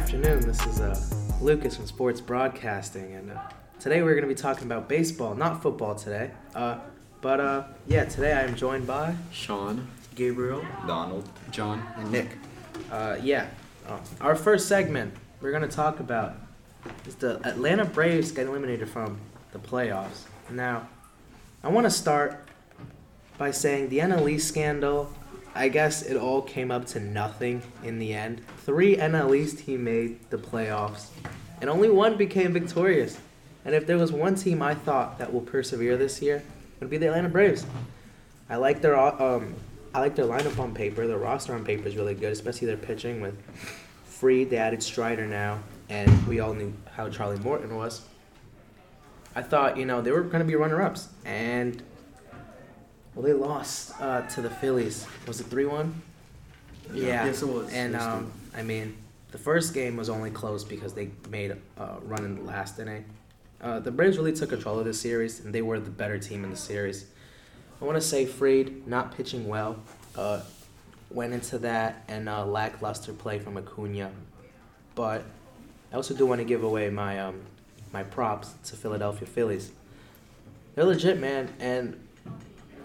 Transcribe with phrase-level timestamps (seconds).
[0.00, 0.40] afternoon.
[0.40, 0.98] This is uh,
[1.42, 3.38] Lucas from Sports Broadcasting, and uh,
[3.78, 6.30] today we're going to be talking about baseball, not football today.
[6.54, 6.78] Uh,
[7.20, 10.64] but uh, yeah, today I am joined by Sean, Gabriel.
[10.86, 11.28] Donald.
[11.50, 12.38] John, And Nick.
[12.90, 13.48] Uh, yeah,
[13.86, 16.34] uh, our first segment we're going to talk about
[17.06, 19.18] is the Atlanta Braves getting eliminated from
[19.52, 20.22] the playoffs.
[20.48, 20.88] Now,
[21.62, 22.48] I want to start
[23.36, 25.12] by saying the NL East scandal.
[25.54, 28.42] I guess it all came up to nothing in the end.
[28.58, 31.08] Three NL East team made the playoffs,
[31.60, 33.18] and only one became victorious.
[33.64, 36.90] And if there was one team I thought that will persevere this year, it would
[36.90, 37.66] be the Atlanta Braves.
[38.48, 39.54] I like their um,
[39.92, 41.06] I like their lineup on paper.
[41.06, 43.36] Their roster on paper is really good, especially their pitching with
[44.04, 44.50] Fried.
[44.50, 48.02] They added Strider now, and we all knew how Charlie Morton was.
[49.34, 51.82] I thought you know they were going to be runner-ups, and
[53.14, 55.06] well, they lost uh, to the Phillies.
[55.26, 56.00] Was it three one?
[56.92, 57.24] Yeah.
[57.24, 57.72] Yes, it was.
[57.72, 58.96] And um, I mean,
[59.32, 63.04] the first game was only close because they made a run in the last inning.
[63.60, 66.44] Uh, the Braves really took control of the series, and they were the better team
[66.44, 67.06] in the series.
[67.80, 69.76] I want to say Fried not pitching well.
[70.16, 70.40] Uh,
[71.10, 74.10] went into that and uh, lackluster play from Acuna,
[74.94, 75.24] but
[75.92, 77.40] I also do want to give away my um,
[77.92, 79.72] my props to Philadelphia Phillies.
[80.74, 82.00] They're legit, man, and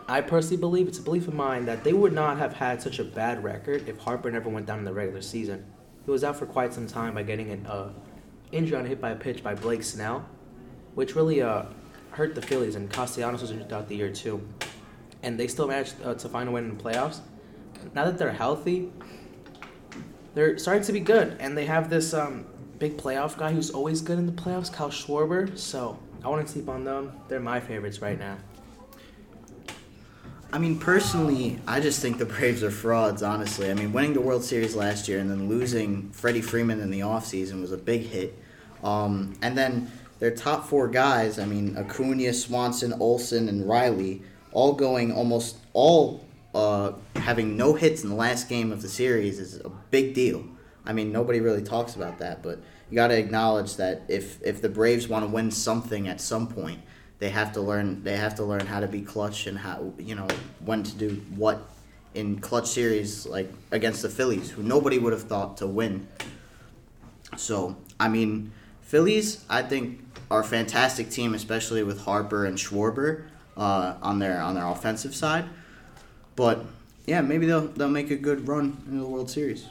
[0.07, 2.99] I personally believe it's a belief of mine that they would not have had such
[2.99, 5.65] a bad record if Harper never went down in the regular season.
[6.05, 7.91] He was out for quite some time by getting an uh,
[8.51, 10.23] injury on a hit by a pitch by Blake Snell,
[10.93, 11.63] which really uh,
[12.11, 12.75] hurt the Phillies.
[12.75, 14.47] And Castellanos was injured throughout the year too,
[15.23, 17.21] and they still managed uh, to find a win in the playoffs.
[17.95, 18.91] Now that they're healthy,
[20.35, 22.45] they're starting to be good, and they have this um,
[22.77, 25.57] big playoff guy who's always good in the playoffs, Kyle Schwarber.
[25.57, 27.13] So I want to sleep on them.
[27.27, 28.37] They're my favorites right now.
[30.55, 33.69] I mean, personally, I just think the Braves are frauds, honestly.
[33.69, 37.01] I mean, winning the World Series last year and then losing Freddie Freeman in the
[37.01, 38.41] offseason was a big hit.
[38.81, 44.21] Um, and then their top four guys, I mean, Acuna, Swanson, Olson, and Riley,
[44.53, 49.39] all going almost all uh, having no hits in the last game of the series
[49.39, 50.45] is a big deal.
[50.85, 54.61] I mean, nobody really talks about that, but you got to acknowledge that if, if
[54.61, 56.79] the Braves want to win something at some point,
[57.25, 60.13] they have to learn they have to learn how to be clutch and how you
[60.13, 60.27] know
[60.63, 61.59] when to do what
[62.13, 66.07] in clutch series like against the Phillies, who nobody would have thought to win.
[67.35, 68.51] So I mean,
[68.83, 73.23] Phillies I think are a fantastic team, especially with Harper and Schwarber
[73.57, 75.45] uh, on their on their offensive side.
[76.35, 76.63] But
[77.07, 79.65] yeah, maybe they'll they'll make a good run in the World Series.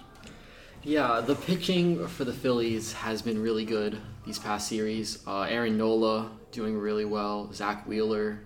[0.83, 5.27] Yeah, the pitching for the Phillies has been really good these past series.
[5.27, 7.53] Uh, Aaron Nola doing really well.
[7.53, 8.41] Zack Wheeler.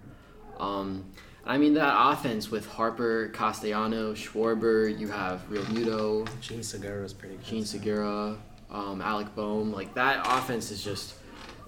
[0.59, 1.05] Um,
[1.45, 4.99] I mean that offense with Harper, Castellanos, Schwarber.
[4.99, 7.45] You have Real Muto, Jean Segura is pretty good.
[7.45, 8.37] Jean Segura,
[8.71, 9.73] um, Alec Bohm.
[9.73, 11.15] Like that offense is just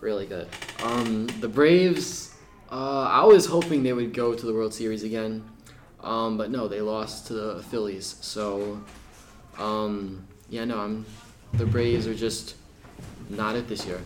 [0.00, 0.48] really good.
[0.82, 2.34] Um, the Braves.
[2.70, 5.42] Uh, I was hoping they would go to the World Series again,
[6.00, 8.16] um, but no, they lost to the Phillies.
[8.20, 8.80] So,
[9.58, 11.06] um, yeah, no, I'm.
[11.54, 12.54] The Braves are just
[13.30, 14.00] not it this year.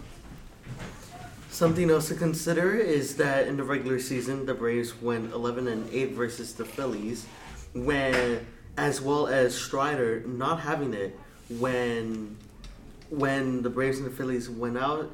[1.50, 5.88] Something else to consider is that in the regular season, the Braves went 11 and
[5.92, 7.26] 8 versus the Phillies,
[7.74, 8.46] when
[8.76, 11.16] as well as Strider not having it
[11.48, 12.36] when
[13.10, 15.10] when the Braves and the Phillies went out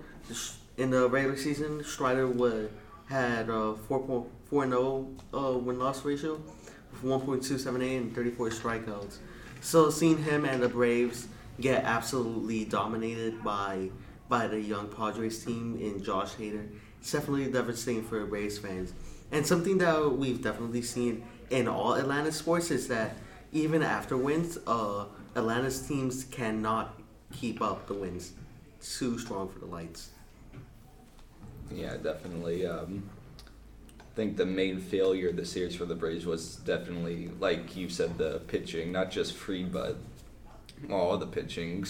[0.79, 1.85] in the regular season.
[1.85, 2.71] Strider would
[3.09, 6.41] had a 4.40 uh, win loss ratio
[7.03, 9.19] with 1.278 and 34 strikeouts.
[9.61, 11.27] So seeing him and the Braves
[11.61, 13.91] get absolutely dominated by
[14.29, 16.67] by the young Padres team in Josh Hader.
[17.01, 18.93] It's definitely devastating for Braves fans.
[19.33, 23.17] And something that we've definitely seen in all Atlanta sports is that
[23.53, 27.01] even after wins, uh, Atlanta's teams cannot
[27.33, 28.33] keep up the wins.
[28.81, 30.11] Too strong for the lights.
[31.73, 32.67] Yeah, definitely.
[32.67, 33.09] Um,
[33.99, 37.89] I think the main failure of the series for the Braves was definitely, like you
[37.89, 38.93] said, the pitching.
[38.93, 39.97] Not just Fried, but
[40.91, 41.85] all the pitching.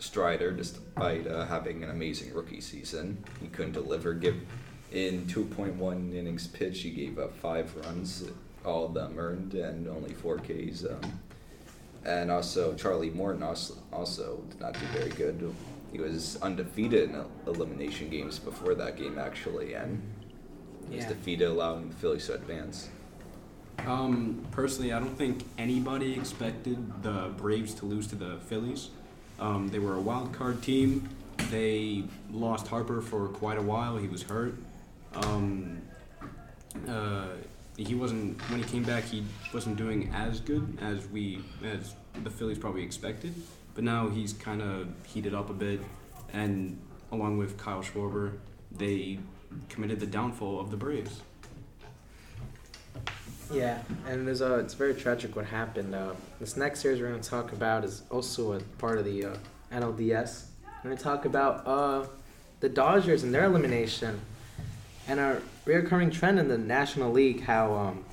[0.00, 4.12] Strider, despite uh, having an amazing rookie season, he couldn't deliver.
[4.12, 4.36] Give
[4.92, 8.24] in 2.1 innings pitch, he gave up five runs,
[8.66, 10.84] all of them earned, and only four Ks.
[10.84, 11.20] Um,
[12.04, 15.54] and also Charlie Morton also, also did not do very good.
[15.90, 20.02] He was undefeated in elimination games before that game actually, and
[20.90, 21.08] he was Yeah.
[21.10, 22.88] defeated, allowing the Phillies to advance.
[23.78, 28.90] Um, personally, I don't think anybody expected the Braves to lose to the Phillies.
[29.38, 31.08] Um, they were a wild card team.
[31.50, 33.96] They lost Harper for quite a while.
[33.96, 34.54] He was hurt.
[35.14, 35.82] Um,
[36.88, 37.26] uh,
[37.76, 39.04] he wasn't when he came back.
[39.04, 43.34] He wasn't doing as good as we as the Phillies probably expected.
[43.74, 45.80] but now he's kind of heated up a bit,
[46.32, 46.78] and
[47.10, 48.38] along with Kyle Schwarber,
[48.70, 49.18] they
[49.68, 51.20] committed the downfall of the Braves.
[53.52, 55.94] Yeah, and there's a, it's very tragic what happened.
[55.94, 59.26] Uh, this next series we're going to talk about is also a part of the
[59.26, 59.36] uh,
[59.72, 60.46] NLDS.
[60.82, 62.06] We're going to talk about uh,
[62.60, 64.20] the Dodgers and their elimination,
[65.06, 68.04] and a reoccurring trend in the National League how um,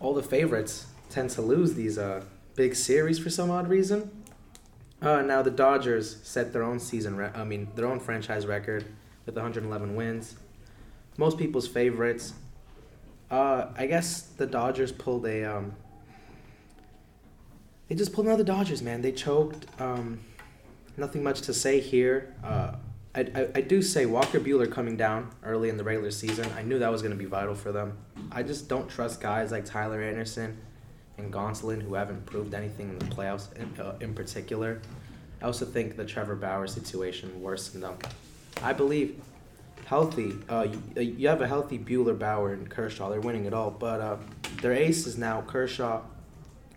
[0.00, 2.22] all the favorites tend to lose these uh,
[2.56, 4.10] big series for some odd reason.
[5.00, 8.84] Uh, now the Dodgers set their own season, re- I mean their own franchise record
[9.24, 10.36] with 111 wins.
[11.16, 12.34] Most people's favorites.
[13.30, 15.44] Uh, I guess the Dodgers pulled a.
[15.44, 15.74] Um,
[17.88, 19.02] they just pulled another Dodgers, man.
[19.02, 19.66] They choked.
[19.80, 20.20] Um,
[20.96, 22.34] nothing much to say here.
[22.42, 22.76] Uh,
[23.14, 26.48] I, I, I do say Walker Buehler coming down early in the regular season.
[26.56, 27.98] I knew that was going to be vital for them.
[28.30, 30.56] I just don't trust guys like Tyler Anderson
[31.18, 34.80] and Gonsolin who haven't proved anything in the playoffs in, uh, in particular.
[35.42, 37.96] I also think the Trevor Bauer situation worsened them.
[38.62, 39.20] I believe
[39.90, 40.38] healthy.
[40.48, 43.10] Uh, you, you have a healthy Buehler, Bauer, and Kershaw.
[43.10, 43.72] They're winning it all.
[43.72, 44.16] But uh,
[44.62, 46.02] their ace is now Kershaw,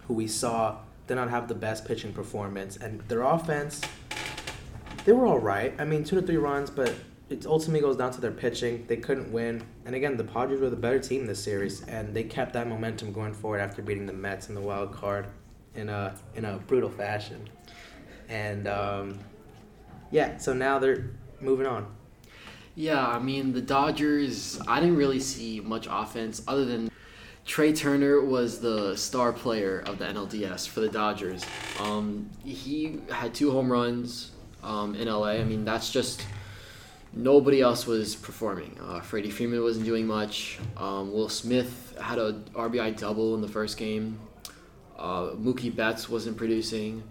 [0.07, 3.81] who we saw did not have the best pitching performance, and their offense.
[5.05, 5.75] They were all right.
[5.77, 6.91] I mean, two to three runs, but
[7.29, 8.85] it ultimately goes down to their pitching.
[8.87, 12.23] They couldn't win, and again, the Padres were the better team this series, and they
[12.23, 15.27] kept that momentum going forward after beating the Mets in the wild card,
[15.75, 17.47] in a in a brutal fashion,
[18.27, 19.19] and um,
[20.09, 20.37] yeah.
[20.37, 21.11] So now they're
[21.41, 21.85] moving on.
[22.75, 24.59] Yeah, I mean the Dodgers.
[24.67, 26.89] I didn't really see much offense other than
[27.45, 31.45] Trea Turner was the star player of the NLDS for the Dodgers.
[31.79, 34.31] Um, he had two home runs
[34.63, 35.33] um, in LA.
[35.33, 36.25] I mean that's just
[37.13, 38.75] nobody else was performing.
[38.81, 40.57] Uh, Freddie Freeman wasn't doing much.
[40.77, 44.19] Um, Will Smith had a RBI double in the first game.
[44.97, 47.03] Uh, Mookie Betts wasn't producing.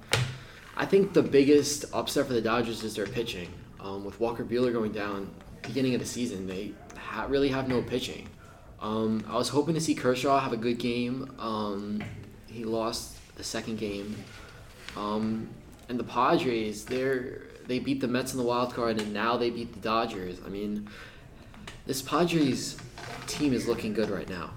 [0.76, 3.49] I think the biggest upset for the Dodgers is their pitching.
[3.79, 5.29] Um, with Walker Buehler going down,
[5.62, 8.29] beginning of the season, they ha- really have no pitching.
[8.81, 11.32] Um, I was hoping to see Kershaw have a good game.
[11.38, 12.03] Um,
[12.47, 14.17] he lost the second game.
[14.97, 15.49] Um,
[15.88, 19.50] and the Padres, they're they beat the Mets in the wild card, and now they
[19.50, 20.38] beat the Dodgers.
[20.44, 20.88] I mean,
[21.87, 22.76] this Padres
[23.26, 24.50] team is looking good right now.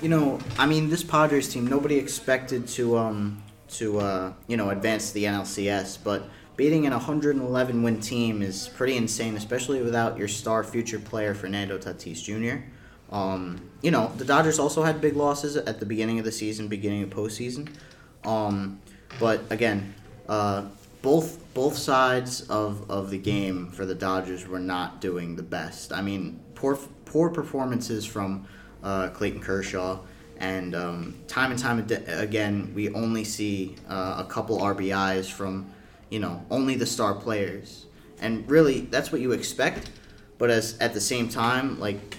[0.00, 4.70] You know, I mean, this Padres team, nobody expected to um to uh you know
[4.70, 10.18] advance to the NLCS, but beating an 111 win team is pretty insane, especially without
[10.18, 12.64] your star future player Fernando Tatis Jr.
[13.10, 16.68] Um, you know, the Dodgers also had big losses at the beginning of the season,
[16.68, 17.68] beginning of postseason.
[18.24, 18.80] Um,
[19.18, 19.94] but again,
[20.28, 20.66] uh,
[21.02, 25.92] both both sides of, of the game for the Dodgers were not doing the best.
[25.92, 28.46] I mean, poor poor performances from
[28.82, 30.00] uh, Clayton Kershaw,
[30.38, 35.70] and um, time and time again, we only see uh, a couple RBIs from
[36.10, 37.86] you know only the star players,
[38.20, 39.90] and really that's what you expect.
[40.38, 42.16] But as at the same time, like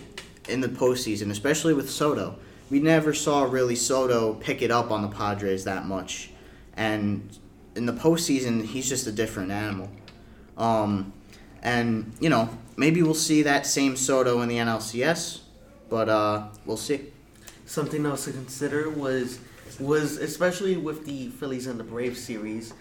[0.47, 2.37] in the postseason, especially with Soto,
[2.69, 6.29] we never saw really Soto pick it up on the Padres that much,
[6.75, 7.37] and
[7.75, 9.89] in the postseason, he's just a different animal.
[10.57, 11.13] Um,
[11.61, 15.41] and you know, maybe we'll see that same Soto in the NLCS,
[15.89, 17.11] but uh, we'll see.
[17.65, 19.39] Something else to consider was
[19.79, 22.73] was especially with the Phillies and the Braves series,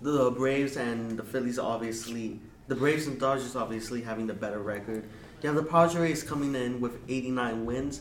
[0.00, 5.04] the Braves and the Phillies obviously the Braves and Dodgers obviously having the better record.
[5.42, 8.00] You have the Padres coming in with 89 wins,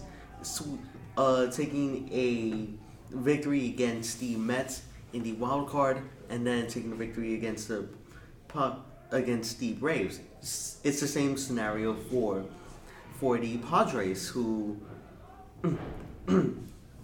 [1.17, 2.67] uh, taking a
[3.15, 7.87] victory against the Mets in the wild card, and then taking a victory against the
[9.11, 10.19] against the Braves.
[10.39, 12.45] It's the same scenario for
[13.19, 14.77] for the Padres, who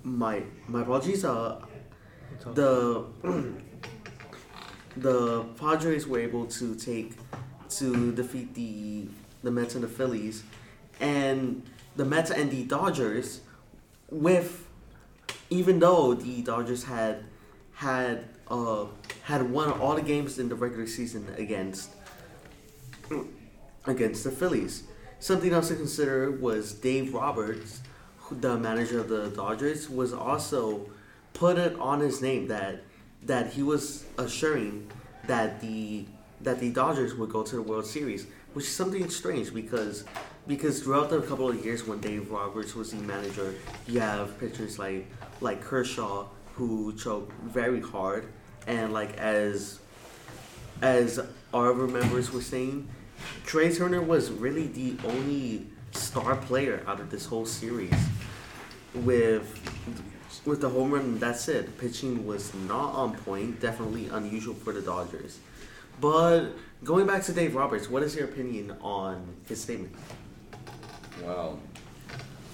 [0.03, 1.23] my my apologies.
[1.23, 1.63] Uh,
[2.55, 3.05] the
[4.97, 7.13] the Padres were able to take
[7.69, 9.07] to defeat the
[9.43, 10.43] the Mets and the Phillies,
[10.99, 11.63] and
[11.95, 13.41] the Mets and the Dodgers,
[14.09, 14.67] with
[15.49, 17.25] even though the Dodgers had
[17.73, 18.85] had uh
[19.23, 21.91] had won all the games in the regular season against
[23.85, 24.83] against the Phillies.
[25.19, 27.81] Something else to consider was Dave Roberts,
[28.31, 30.89] the manager of the Dodgers, was also
[31.33, 32.83] put it on his name that
[33.23, 34.89] that he was assuring
[35.27, 36.05] that the
[36.41, 40.03] that the Dodgers would go to the World Series, which is something strange because
[40.47, 43.53] because throughout the couple of years when Dave Roberts was the manager,
[43.87, 45.05] you have pitchers like
[45.39, 46.25] like Kershaw
[46.55, 48.27] who choked very hard,
[48.67, 49.79] and like as
[50.81, 51.19] as
[51.53, 52.87] our members were saying,
[53.45, 57.93] Trea Turner was really the only star player out of this whole series.
[58.93, 59.47] With
[60.45, 61.77] with the home run, that's it.
[61.77, 63.59] Pitching was not on point.
[63.59, 65.39] Definitely unusual for the Dodgers.
[65.99, 66.49] But
[66.83, 69.93] going back to Dave Roberts, what is your opinion on his statement?
[71.23, 71.59] Well,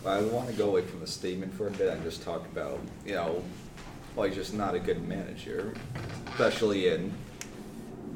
[0.06, 2.79] I want to go away from the statement for a bit and just talk about,
[3.06, 3.44] you know,
[4.15, 5.74] why he's just not a good manager,
[6.32, 7.13] especially in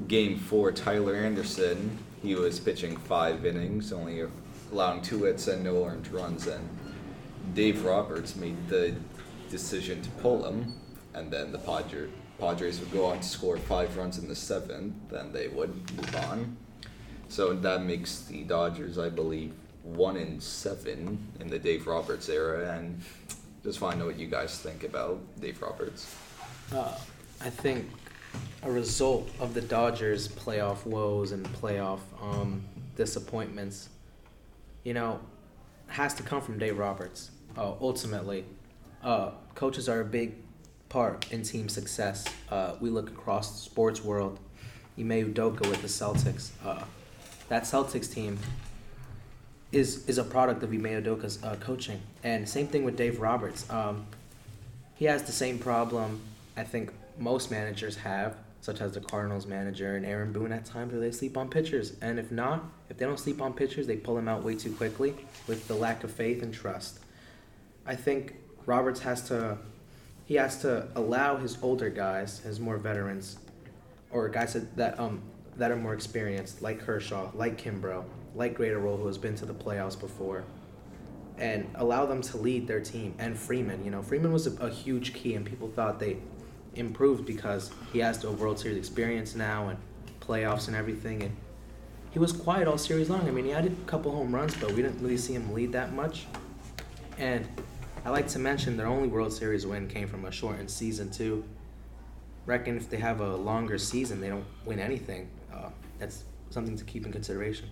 [0.07, 0.71] Game Four.
[0.71, 4.23] Tyler Anderson, he was pitching five innings, only
[4.71, 6.67] allowing two hits and no earned runs, and
[7.53, 8.95] Dave Roberts made the
[9.51, 10.73] decision to pull him,
[11.13, 12.07] and then the Padre,
[12.39, 16.15] Padres would go on to score five runs in the seventh, then they would move
[16.15, 16.57] on.
[17.27, 19.53] So that makes the Dodgers, I believe,
[19.83, 23.01] one in seven in the Dave Roberts era, and
[23.63, 26.15] just want to know what you guys think about Dave Roberts.
[26.73, 26.97] Uh,
[27.41, 27.89] I think
[28.63, 32.63] a result of the Dodgers' playoff woes and playoff um,
[32.95, 33.89] disappointments,
[34.83, 35.19] you know,
[35.87, 37.31] has to come from Dave Roberts.
[37.57, 38.45] Uh, ultimately,
[39.03, 40.35] uh, coaches are a big
[40.89, 42.25] part in team success.
[42.49, 44.39] Uh, we look across the sports world.
[44.99, 46.51] Ime Udoka with the Celtics.
[46.63, 46.83] Uh,
[47.49, 48.37] that Celtics team
[49.71, 53.69] is is a product of Ime Udoka's uh, coaching, and same thing with Dave Roberts.
[53.69, 54.05] Um,
[54.95, 56.21] he has the same problem
[56.57, 60.91] I think most managers have, such as the Cardinals manager and Aaron Boone at times,
[60.91, 63.95] where they sleep on pitchers, and if not, if they don't sleep on pitchers, they
[63.95, 65.15] pull them out way too quickly
[65.47, 66.99] with the lack of faith and trust.
[67.85, 69.57] I think Roberts has to
[70.25, 73.37] he has to allow his older guys, his more veterans,
[74.11, 75.21] or guys that, that um
[75.57, 79.53] that are more experienced, like Kershaw, like Kimbrel, like Graterol, who has been to the
[79.53, 80.45] playoffs before,
[81.37, 83.13] and allow them to lead their team.
[83.19, 86.17] And Freeman, you know, Freeman was a, a huge key, and people thought they
[86.75, 89.79] improved because he has the World Series experience now and
[90.21, 91.23] playoffs and everything.
[91.23, 91.35] And
[92.11, 93.27] he was quiet all series long.
[93.27, 95.71] I mean, he had a couple home runs, but we didn't really see him lead
[95.73, 96.25] that much.
[97.17, 97.47] And
[98.03, 101.43] I like to mention their only World Series win came from a shortened season too.
[102.47, 105.29] Reckon if they have a longer season, they don't win anything.
[105.53, 107.69] Uh, that's something to keep in consideration.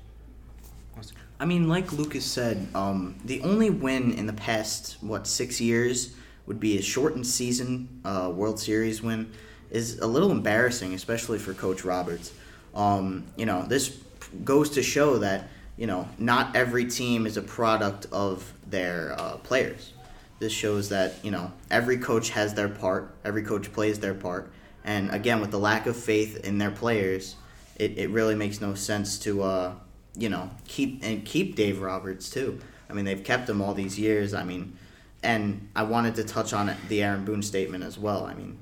[1.39, 6.15] I mean, like Lucas said, um, the only win in the past what six years
[6.45, 9.31] would be a shortened season uh, World Series win
[9.71, 12.33] is a little embarrassing, especially for Coach Roberts.
[12.75, 13.98] Um, you know, this
[14.43, 19.38] goes to show that you know not every team is a product of their uh,
[19.38, 19.93] players.
[20.39, 24.51] This shows that you know every coach has their part, every coach plays their part,
[24.84, 27.36] and again, with the lack of faith in their players,
[27.75, 29.43] it, it really makes no sense to.
[29.43, 29.74] Uh,
[30.17, 32.60] you know, keep and keep Dave Roberts too.
[32.89, 34.34] I mean, they've kept him all these years.
[34.34, 34.77] I mean,
[35.24, 38.25] and I wanted to touch on the Aaron Boone statement as well.
[38.25, 38.58] I mean,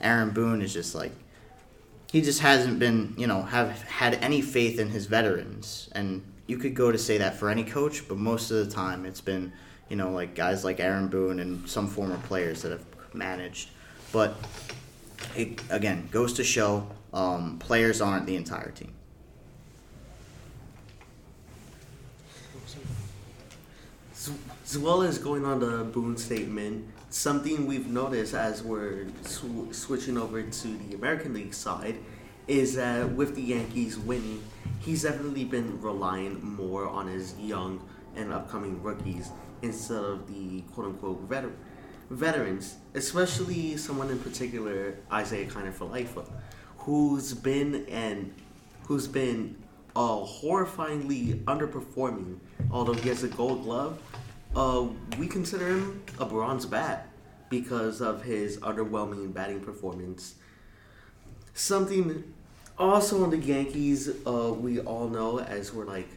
[0.00, 1.12] Aaron Boone is just like
[2.10, 5.88] he just hasn't been, you know, have had any faith in his veterans.
[5.92, 9.04] And you could go to say that for any coach, but most of the time
[9.04, 9.52] it's been,
[9.88, 13.70] you know, like guys like Aaron Boone and some former players that have managed.
[14.12, 14.36] But
[15.36, 18.92] it again goes to show um, players aren't the entire team.
[24.64, 30.18] As well as going on the Boone statement, something we've noticed as we're sw- switching
[30.18, 31.96] over to the American League side
[32.46, 34.42] is that with the Yankees winning,
[34.80, 37.80] he's definitely been relying more on his young
[38.16, 39.30] and upcoming rookies
[39.62, 41.52] instead of the quote unquote veter-
[42.10, 46.30] veterans, especially someone in particular, Isiah Kiner Falefa,
[46.78, 48.32] who's been and
[48.86, 49.56] who's been
[49.94, 52.38] uh, horrifyingly underperforming,
[52.70, 53.98] although he has a gold glove
[54.54, 54.86] uh,
[55.18, 57.08] we consider him a bronze bat
[57.50, 60.34] because of his underwhelming batting performance.
[61.54, 62.34] Something
[62.78, 66.08] also on the Yankees, uh, we all know as we're like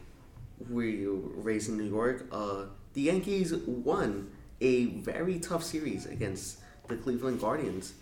[0.70, 2.28] we raised in New York.
[2.32, 7.94] Uh, the Yankees won a very tough series against the Cleveland Guardians.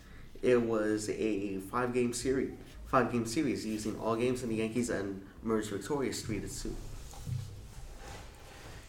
[0.41, 2.51] It was a five game series,
[2.87, 6.75] five game series using all games, and the Yankees and emerged victorious three to two.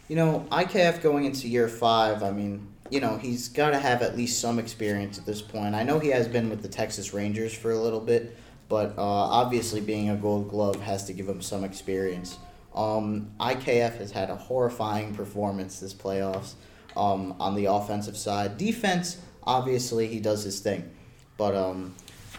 [0.08, 4.02] You know, IKF going into year five, I mean, you know, he's got to have
[4.02, 5.74] at least some experience at this point.
[5.76, 8.36] I know he has been with the Texas Rangers for a little bit,
[8.68, 12.38] but uh, obviously being a gold glove has to give him some experience.
[12.74, 16.54] Um, IKF has had a horrifying performance this playoffs
[16.96, 18.58] um, on the offensive side.
[18.58, 20.90] Defense, obviously, he does his thing.
[21.36, 21.94] But um,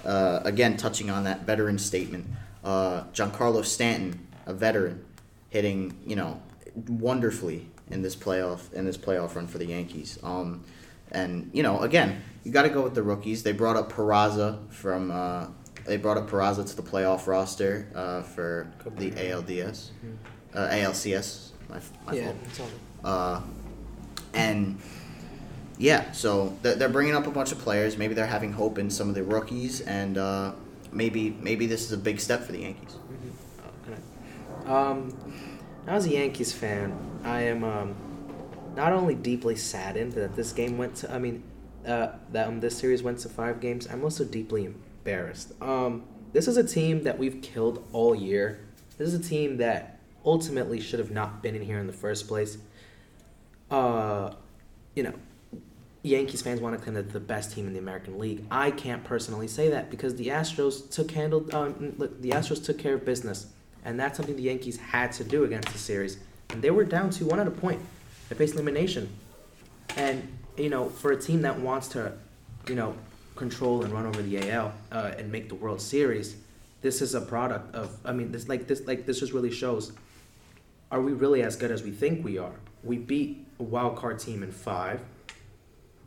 [0.05, 2.27] uh, again, touching on that veteran statement,
[2.63, 5.03] uh, Giancarlo Stanton, a veteran,
[5.49, 6.41] hitting, you know,
[6.87, 10.17] wonderfully in this playoff in this playoff run for the Yankees.
[10.23, 10.63] Um,
[11.11, 13.43] and you know, again, you got to go with the rookies.
[13.43, 15.11] They brought up Peraza from.
[15.11, 15.47] Uh,
[15.85, 19.89] they brought up Peraza to the playoff roster uh, for the ALDS,
[20.53, 21.49] uh, ALCS.
[21.69, 22.37] My, my yeah, fault.
[22.45, 22.69] it's all
[23.03, 23.41] Uh,
[24.33, 24.79] and
[25.77, 27.97] yeah, so they're they're bringing up a bunch of players.
[27.97, 30.53] Maybe they're having hope in some of the rookies, and uh,
[30.91, 32.95] maybe maybe this is a big step for the Yankees.
[34.65, 35.17] Um,
[35.87, 37.95] as a Yankees fan, I am um,
[38.75, 41.11] not only deeply saddened that this game went to.
[41.11, 41.43] I mean,
[41.85, 43.87] uh, that um, this series went to five games.
[43.91, 45.53] I'm also deeply embarrassed.
[45.61, 48.59] Um, this is a team that we've killed all year.
[48.97, 52.27] This is a team that ultimately should have not been in here in the first
[52.27, 52.57] place.
[53.69, 54.33] Uh,
[54.95, 55.13] you know,
[56.03, 58.45] Yankees fans want to claim that the best team in the American League.
[58.51, 62.77] I can't personally say that because the Astros took handled um, look, the Astros took
[62.77, 63.47] care of business,
[63.83, 66.17] and that's something the Yankees had to do against the series.
[66.49, 67.81] And they were down to one at a point.
[68.29, 69.09] They faced elimination,
[69.95, 70.27] and
[70.57, 72.13] you know, for a team that wants to,
[72.67, 72.95] you know,
[73.35, 76.35] control and run over the AL uh, and make the World Series,
[76.81, 77.97] this is a product of.
[78.03, 79.93] I mean, this like this like this just really shows.
[80.91, 82.53] Are we really as good as we think we are?
[82.83, 84.99] We beat a wild card team in five.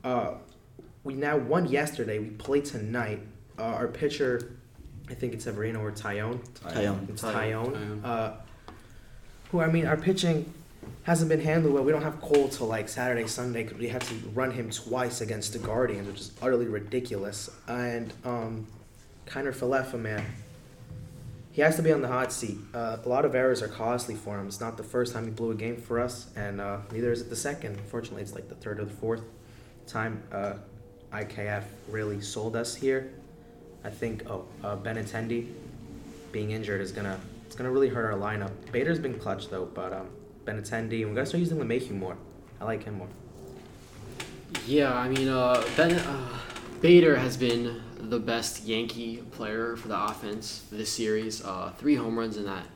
[0.02, 0.34] Uh,
[1.04, 2.18] we now won yesterday.
[2.18, 3.20] We play tonight.
[3.58, 4.56] Uh, our pitcher,
[5.08, 6.40] I think it's Severino or Taillon.
[6.60, 7.08] Taillon.
[7.08, 7.72] It's Taillon.
[7.72, 7.72] Taillon.
[7.72, 8.04] Taillon.
[8.04, 8.32] Uh,
[9.50, 10.52] who I mean, our pitching
[11.04, 11.84] hasn't been handled well.
[11.84, 15.20] We don't have Cole till like Saturday, Sunday because we had to run him twice
[15.20, 17.50] against the Guardians, which is utterly ridiculous.
[17.68, 18.66] And um,
[19.26, 20.24] Kiner Falefa, man,
[21.52, 22.58] he has to be on the hot seat.
[22.74, 24.46] Uh, a lot of errors are costly for him.
[24.46, 27.20] It's not the first time he blew a game for us, and uh, neither is
[27.20, 27.76] it the second.
[27.78, 29.22] Unfortunately, it's like the third or the fourth
[29.86, 30.54] time uh,
[31.12, 33.12] IKF really sold us here.
[33.84, 35.52] I think oh, uh, Benintendi
[36.32, 38.50] being injured is gonna it's gonna really hurt our lineup.
[38.72, 40.08] Bader's been clutch though, but um,
[40.44, 42.16] Benintendi, we gotta start using LeMahieu more.
[42.60, 43.08] I like him more.
[44.66, 46.38] Yeah, I mean, uh, Ben uh,
[46.80, 51.44] Bader has been the best Yankee player for the offense this series.
[51.44, 52.66] Uh, three home runs in that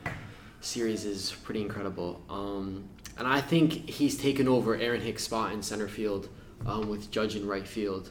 [0.61, 2.21] series is pretty incredible.
[2.29, 6.29] Um, and I think he's taken over Aaron Hicks' spot in center field
[6.67, 8.11] um, with Judge in right field.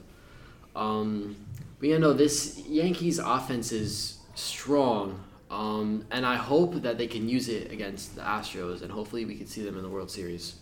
[0.76, 1.36] Um,
[1.80, 5.24] but you know, this Yankees offense is strong.
[5.50, 9.36] Um, and I hope that they can use it against the Astros, and hopefully we
[9.36, 10.56] can see them in the World Series.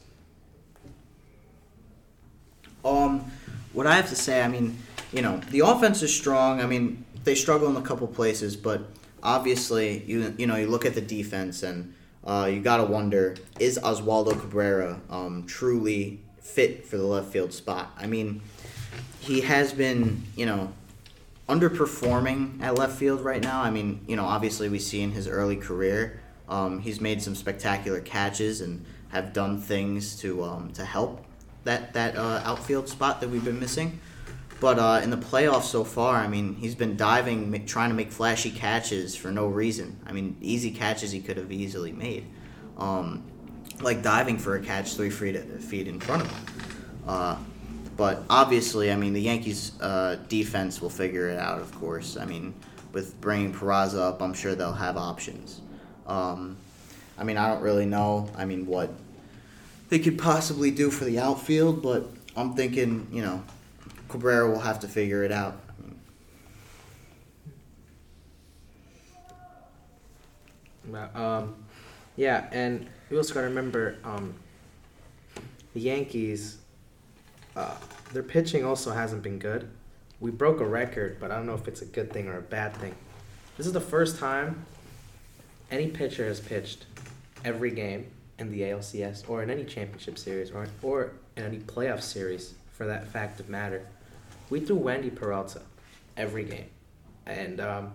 [2.84, 3.32] Um,
[3.74, 4.78] what I have to say, I mean,
[5.12, 6.62] you know, the offense is strong.
[6.62, 8.88] I mean, they struggle in a couple places, but
[9.24, 11.94] obviously, you you know, you look at the defense and
[12.24, 17.92] uh, you gotta wonder: is Oswaldo Cabrera um, truly fit for the left field spot?
[17.98, 18.42] I mean,
[19.20, 20.72] he has been, you know,
[21.48, 23.62] underperforming at left field right now.
[23.62, 27.36] I mean, you know, obviously we see in his early career, um, he's made some
[27.36, 31.26] spectacular catches and have done things to um, to help
[31.64, 34.00] that that uh, outfield spot that we've been missing.
[34.60, 38.12] But uh, in the playoffs so far, I mean, he's been diving, trying to make
[38.12, 40.00] flashy catches for no reason.
[40.06, 42.26] I mean, easy catches he could have easily made,
[42.78, 43.24] um,
[43.82, 46.46] like diving for a catch three feet feet in front of him.
[47.06, 47.38] Uh,
[47.98, 51.62] but obviously, I mean, the Yankees' uh, defense will figure it out.
[51.62, 52.54] Of course, I mean,
[52.92, 55.62] with bringing Peraza up, I'm sure they'll have options.
[56.08, 56.58] Um,
[57.18, 58.30] I mean, I don't really know.
[58.36, 58.92] I mean, what
[59.90, 63.44] they could possibly do for the outfield, but I'm thinking, you know,
[64.10, 65.62] Cabrera will have to figure it out.
[71.16, 71.56] Um,
[72.16, 74.34] yeah, and we also gotta remember um,
[75.74, 76.58] the Yankees.
[77.56, 77.76] Uh,
[78.14, 79.70] their pitching also hasn't been good.
[80.20, 82.42] We broke a record, but I don't know if it's a good thing or a
[82.42, 82.96] bad thing.
[83.58, 84.66] This is the first time
[85.72, 86.86] any pitcher has pitched
[87.44, 92.02] every game in the ALCS or in any championship series or or in any playoff
[92.02, 93.86] series for that fact of matter.
[94.50, 95.62] We threw Wandy Peralta
[96.18, 96.70] every game,
[97.26, 97.94] and um,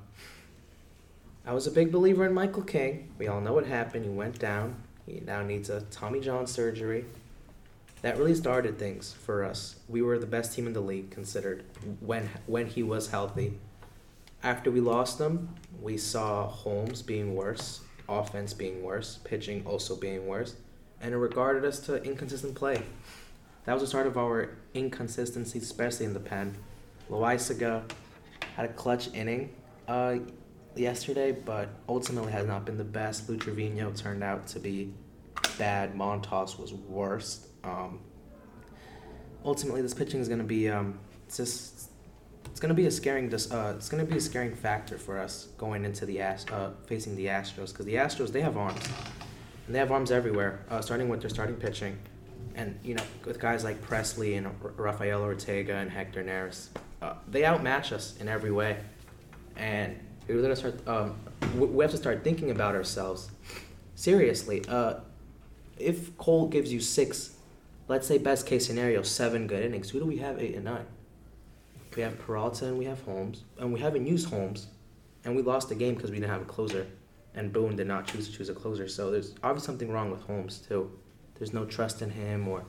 [1.47, 3.13] I was a big believer in Michael King.
[3.19, 4.05] We all know what happened.
[4.05, 4.77] He went down.
[5.07, 7.05] He now needs a Tommy John surgery.
[8.03, 9.77] That really started things for us.
[9.89, 11.65] We were the best team in the league considered
[12.01, 13.59] when when he was healthy.
[14.43, 15.51] After we lost him,
[15.83, 20.57] we saw Holmes being worse, offense being worse, pitching also being worse,
[21.03, 22.83] and it regarded us to inconsistent play.
[23.67, 26.57] That was the start of our inconsistency, especially in the pen.
[27.11, 27.83] Loaisiga
[28.57, 29.55] had a clutch inning
[29.87, 30.17] uh,
[30.75, 33.29] yesterday, but ultimately has not been the best.
[33.29, 34.95] Lou Trevino turned out to be
[35.59, 35.95] bad.
[35.95, 37.50] Montas was worst.
[37.65, 38.01] Um,
[39.45, 41.91] ultimately, this pitching is going to be um, it's just
[42.47, 44.99] it's going to be a scaring dis- uh, it's going to be a scaring factor
[44.99, 48.57] for us going into the Ast- uh, facing the Astros because the Astros they have
[48.57, 48.85] arms
[49.67, 50.65] and they have arms everywhere.
[50.71, 51.97] Uh, starting with their starting pitching,
[52.55, 56.69] and you know with guys like Pressly and R- Rafael Ortega and Hector Neris,
[57.03, 58.79] uh, they outmatch us in every way,
[59.57, 60.87] and we're gonna start.
[60.89, 61.17] Um,
[61.57, 63.31] we we have to start thinking about ourselves
[63.95, 64.65] seriously.
[64.69, 65.01] Uh,
[65.79, 67.37] if Cole gives you six
[67.91, 69.91] let's say best case scenario, seven good innings.
[69.91, 70.87] Who do we have eight and nine?
[71.97, 74.69] We have Peralta and we have Holmes, and we haven't used Holmes,
[75.25, 76.87] and we lost the game because we didn't have a closer,
[77.35, 78.87] and Boone did not choose to choose a closer.
[78.87, 80.89] So there's obviously something wrong with Holmes too.
[81.35, 82.63] There's no trust in him or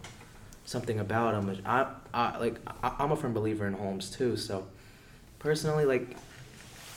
[0.65, 1.61] something about him.
[1.65, 4.35] I, I like I, I'm a firm believer in Holmes too.
[4.37, 4.65] So
[5.37, 6.17] personally, like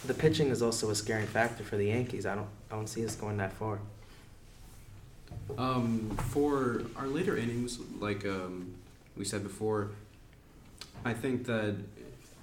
[0.06, 2.24] the pitching is also a scaring factor for the Yankees.
[2.24, 3.80] I don't I don't see us going that far.
[5.59, 8.74] Um, for our later innings, like um,
[9.16, 9.90] we said before,
[11.04, 11.76] I think that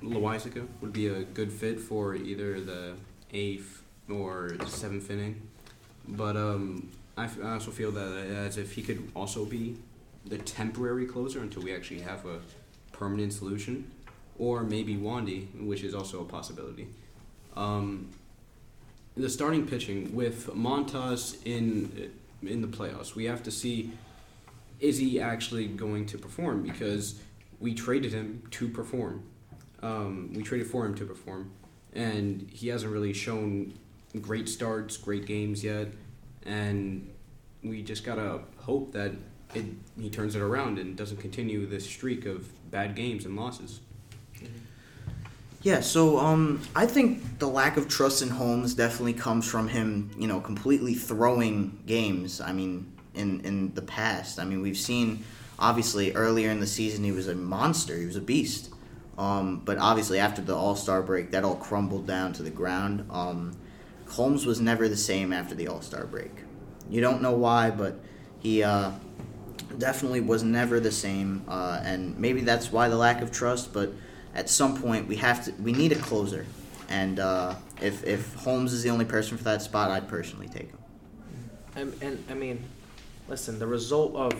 [0.03, 2.93] Loaisiga would be a good fit for either the
[3.33, 5.41] eighth or seventh inning.
[6.07, 9.77] But um, I, f- I also feel that as if he could also be
[10.25, 12.39] the temporary closer until we actually have a
[12.91, 13.89] permanent solution,
[14.37, 16.87] or maybe Wandy, which is also a possibility.
[17.55, 18.09] Um,
[19.17, 22.11] the starting pitching with Montas in
[22.43, 23.91] in the playoffs, we have to see
[24.79, 26.63] is he actually going to perform?
[26.63, 27.21] Because
[27.59, 29.23] we traded him to perform.
[29.83, 31.51] Um, we traded for him to perform,
[31.93, 33.73] and he hasn't really shown
[34.19, 35.89] great starts, great games yet,
[36.45, 37.09] and
[37.63, 39.11] we just gotta hope that
[39.53, 39.65] it,
[39.99, 43.79] he turns it around and doesn't continue this streak of bad games and losses.
[45.63, 50.09] Yeah, so um, I think the lack of trust in Holmes definitely comes from him,
[50.17, 52.41] you know, completely throwing games.
[52.41, 55.23] I mean, in in the past, I mean, we've seen
[55.59, 58.73] obviously earlier in the season he was a monster, he was a beast.
[59.19, 63.05] Um, but obviously after the All Star break, that all crumbled down to the ground.
[63.11, 63.55] Um,
[64.09, 66.31] Holmes was never the same after the All Star break.
[66.89, 67.99] You don't know why, but
[68.39, 68.91] he uh,
[69.77, 73.71] definitely was never the same, uh, and maybe that's why the lack of trust.
[73.71, 73.93] But
[74.35, 76.45] at some point we have to we need a closer
[76.89, 80.69] and uh, if, if holmes is the only person for that spot i'd personally take
[80.69, 80.77] him
[81.75, 82.63] And, and I mean,
[83.29, 84.33] listen, the result of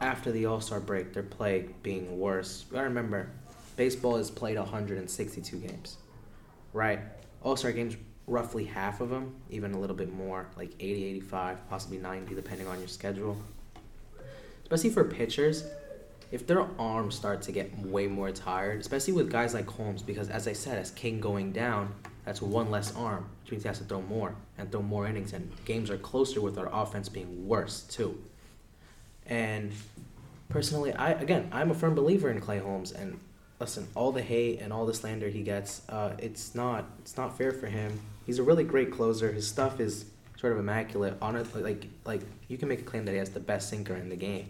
[0.00, 2.66] after the All Star break, their play being worse.
[2.70, 3.30] Gotta remember,
[3.76, 5.96] baseball has played 162 games,
[6.72, 7.00] right?
[7.42, 7.96] All Star games,
[8.26, 12.66] roughly half of them, even a little bit more, like 80, 85, possibly 90, depending
[12.66, 13.38] on your schedule.
[14.62, 15.64] Especially for pitchers,
[16.30, 20.28] if their arms start to get way more tired, especially with guys like Holmes, because
[20.28, 23.78] as I said, as King going down, that's one less arm, which means he has
[23.78, 27.46] to throw more and throw more innings, and games are closer with our offense being
[27.46, 28.22] worse too.
[29.26, 29.72] And
[30.48, 33.20] personally, I again, I'm a firm believer in Clay Holmes, and
[33.60, 37.38] listen, all the hate and all the slander he gets, uh, it's not it's not
[37.38, 38.00] fair for him.
[38.24, 39.30] He's a really great closer.
[39.30, 41.16] His stuff is sort of immaculate.
[41.22, 44.08] Honestly, like like you can make a claim that he has the best sinker in
[44.08, 44.48] the game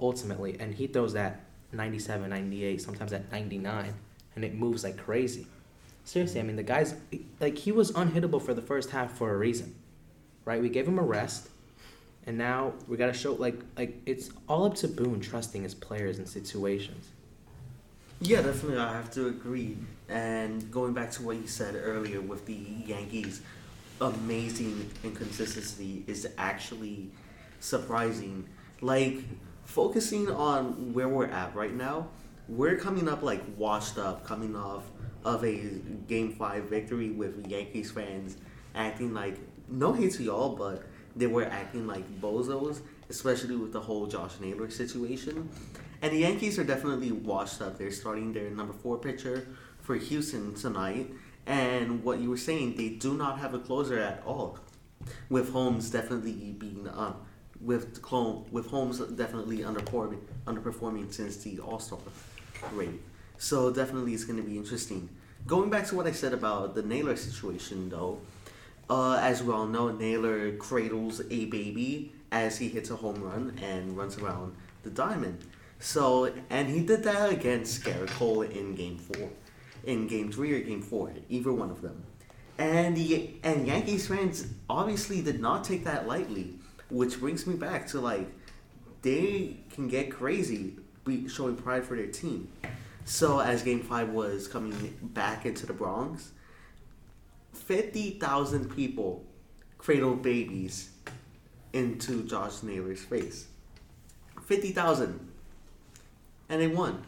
[0.00, 1.40] ultimately, and he throws that
[1.72, 3.94] 97, 98, sometimes at 99,
[4.34, 5.46] and it moves like crazy.
[6.04, 6.94] Seriously, I mean, the guy's
[7.40, 9.74] like he was unhittable for the first half for a reason,
[10.44, 10.60] right?
[10.60, 11.48] We gave him a rest,
[12.26, 16.18] and now we gotta show like like it's all up to Boone trusting his players
[16.18, 17.10] and situations.
[18.20, 19.76] Yeah, definitely, I have to agree.
[20.08, 23.42] And going back to what you said earlier with the Yankees,
[24.00, 27.10] amazing inconsistency is actually
[27.60, 28.48] surprising.
[28.80, 29.18] Like
[29.68, 32.08] focusing on where we're at right now,
[32.48, 34.84] we're coming up like washed up, coming off
[35.24, 35.58] of a
[36.08, 38.38] Game Five victory with Yankees fans
[38.74, 39.36] acting like
[39.68, 44.40] no hate to y'all, but they were acting like bozos, especially with the whole Josh
[44.40, 45.50] Naylor situation.
[46.00, 47.76] And the Yankees are definitely washed up.
[47.76, 49.46] They're starting their number four pitcher
[49.80, 51.12] for Houston tonight.
[51.44, 54.58] And what you were saying, they do not have a closer at all.
[55.28, 57.16] With Holmes definitely being um,
[57.60, 61.98] with clone with Holmes definitely underperforming underperforming since the All Star
[62.72, 62.90] break.
[63.38, 65.08] So definitely it's going to be interesting.
[65.46, 68.20] Going back to what I said about the Naylor situation, though,
[68.90, 73.58] uh, as we all know, Naylor cradles a baby as he hits a home run
[73.62, 75.38] and runs around the diamond.
[75.78, 79.30] So, and he did that against Gerrit Cole in Game Four,
[79.84, 82.02] in Game Three or Game Four, either one of them.
[82.58, 86.57] And the and Yankees fans obviously did not take that lightly,
[86.90, 88.28] which brings me back to like
[89.02, 92.48] they can get crazy, be showing pride for their team.
[93.04, 96.32] So as Game Five was coming back into the Bronx,
[97.52, 99.24] fifty thousand people
[99.78, 100.90] cradled babies
[101.72, 103.46] into Josh Naylor's face.
[104.44, 105.30] Fifty thousand,
[106.48, 107.04] and they won.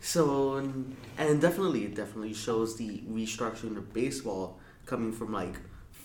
[0.00, 0.56] So
[1.18, 5.56] and definitely, it definitely shows the restructuring of baseball coming from like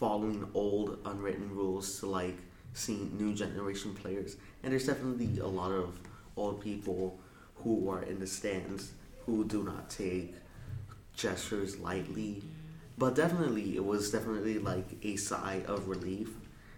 [0.02, 2.40] following old unwritten rules to like
[2.74, 4.36] seeing new generation players.
[4.64, 6.00] And there's definitely a lot of
[6.36, 7.20] old people
[7.58, 8.94] who are in the stands
[9.28, 10.34] who do not take
[11.16, 12.42] gestures lightly.
[12.98, 16.30] But definitely, it was definitely like a sigh of relief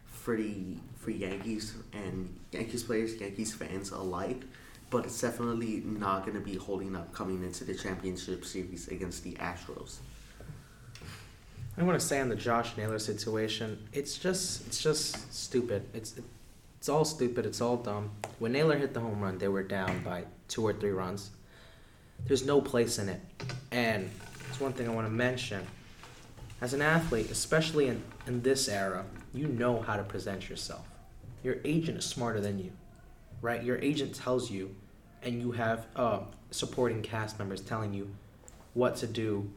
[0.06, 4.42] for the for Yankees and Yankees players, Yankees fans alike,
[4.90, 9.24] but it's definitely not going to be holding up coming into the championship series against
[9.24, 10.00] the Astros.
[11.76, 15.84] I want to say on the Josh Naylor situation, it's just it's just stupid.
[15.94, 16.16] It's
[16.78, 17.48] it's all stupid.
[17.48, 18.12] It's all dumb.
[18.38, 21.32] When Naylor hit the home run, they were down by two or three runs.
[22.28, 23.20] There's no place in it,
[23.72, 24.10] and
[24.50, 25.66] it's one thing I want to mention.
[26.62, 30.88] As an athlete, especially in, in this era, you know how to present yourself.
[31.44, 32.72] Your agent is smarter than you,
[33.42, 33.62] right?
[33.64, 34.74] Your agent tells you,
[35.24, 36.20] and you have uh,
[36.52, 38.14] supporting cast members telling you
[38.76, 39.50] what to do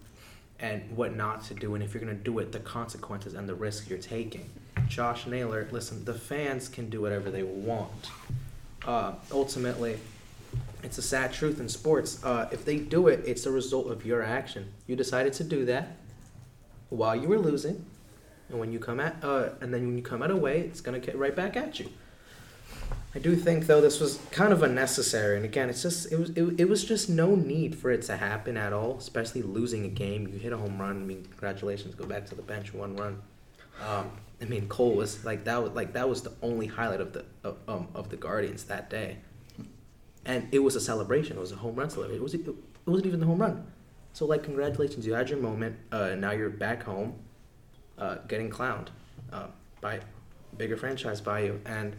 [0.61, 3.49] and what not to do, and if you're going to do it, the consequences and
[3.49, 4.49] the risk you're taking.
[4.89, 8.11] Josh Naylor, listen, the fans can do whatever they want.
[8.87, 9.99] Uh, ultimately,
[10.83, 12.23] it's a sad truth in sports.
[12.25, 14.73] Uh, if they do it, it's a result of your action.
[14.87, 15.97] You decided to do that
[16.89, 17.85] while you were losing,
[18.49, 21.01] and when you come at, uh, and then when you come out away, it's gonna
[21.01, 21.91] get right back at you.
[23.17, 26.29] I do think though this was kind of unnecessary, and again, it's just it was
[26.31, 28.99] it, it was just no need for it to happen at all.
[28.99, 30.91] Especially losing a game, you hit a home run.
[30.91, 33.23] I mean, congratulations, go back to the bench, one run.
[33.83, 34.11] Um,
[34.43, 37.25] I mean, Cole was like that was like that was the only highlight of the
[37.43, 39.17] of, um, of the Guardians that day,
[40.27, 41.39] and it was a celebration.
[41.39, 42.21] It was a home run celebration.
[42.21, 42.47] It was it
[42.85, 43.67] wasn't even the home run.
[44.13, 45.77] So like, congratulations, you had your moment.
[45.91, 47.15] Uh, now you're back home,
[47.97, 48.89] uh, getting clowned
[49.33, 49.47] uh,
[49.81, 50.01] by
[50.59, 51.97] bigger franchise by you, and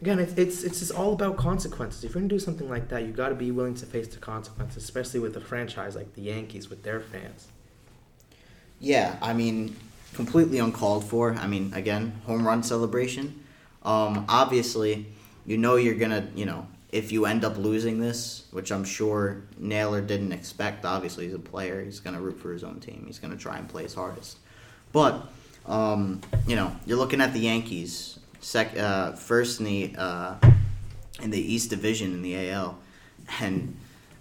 [0.00, 2.04] again, it's it's it's just all about consequences.
[2.04, 4.18] If you're gonna do something like that, you got to be willing to face the
[4.18, 7.48] consequences, especially with a franchise like the Yankees with their fans.
[8.78, 9.76] Yeah, I mean,
[10.12, 11.34] completely uncalled for.
[11.34, 13.42] I mean, again, home run celebration.
[13.82, 15.06] Um, obviously,
[15.46, 19.42] you know you're gonna, you know, if you end up losing this, which I'm sure
[19.58, 20.84] Naylor didn't expect.
[20.84, 21.82] Obviously, he's a player.
[21.84, 23.04] He's gonna root for his own team.
[23.06, 24.38] He's gonna try and play his hardest.
[24.92, 25.26] But,
[25.66, 30.34] um, you know, you're looking at the Yankees, sec, uh, first in the uh,
[31.22, 32.78] in the East Division in the AL,
[33.40, 33.76] and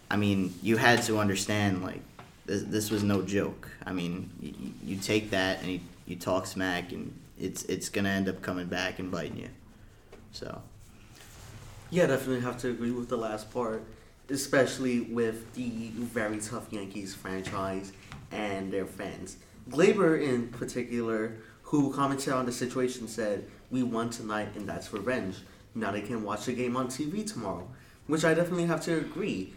[0.09, 2.01] I mean, you had to understand like
[2.45, 3.69] this, this was no joke.
[3.85, 8.09] I mean, you, you take that and you, you talk smack, and it's it's gonna
[8.09, 9.49] end up coming back and biting you.
[10.31, 10.61] So
[11.89, 13.83] Yeah, definitely have to agree with the last part,
[14.29, 17.91] especially with the very tough Yankees franchise
[18.31, 19.37] and their fans.
[19.69, 25.35] Gleyber, in particular, who commented on the situation, said, We won tonight and that's revenge.
[25.73, 27.67] Now they can watch the game on TV tomorrow.
[28.07, 29.53] Which I definitely have to agree.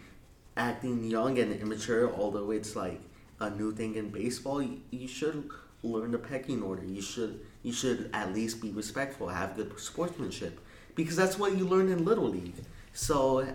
[0.57, 2.99] Acting young and immature, although it's like
[3.39, 5.49] a new thing in baseball, you, you should
[5.83, 6.83] learn the pecking order.
[6.83, 10.59] You should you should at least be respectful, have good sportsmanship
[10.95, 12.59] because that's what you learn in little league.
[12.91, 13.47] So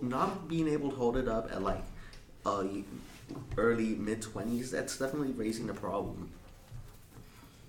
[0.00, 1.84] not being able to hold it up at like
[2.46, 2.64] uh,
[3.58, 6.30] early mid twenties, that's definitely raising a problem.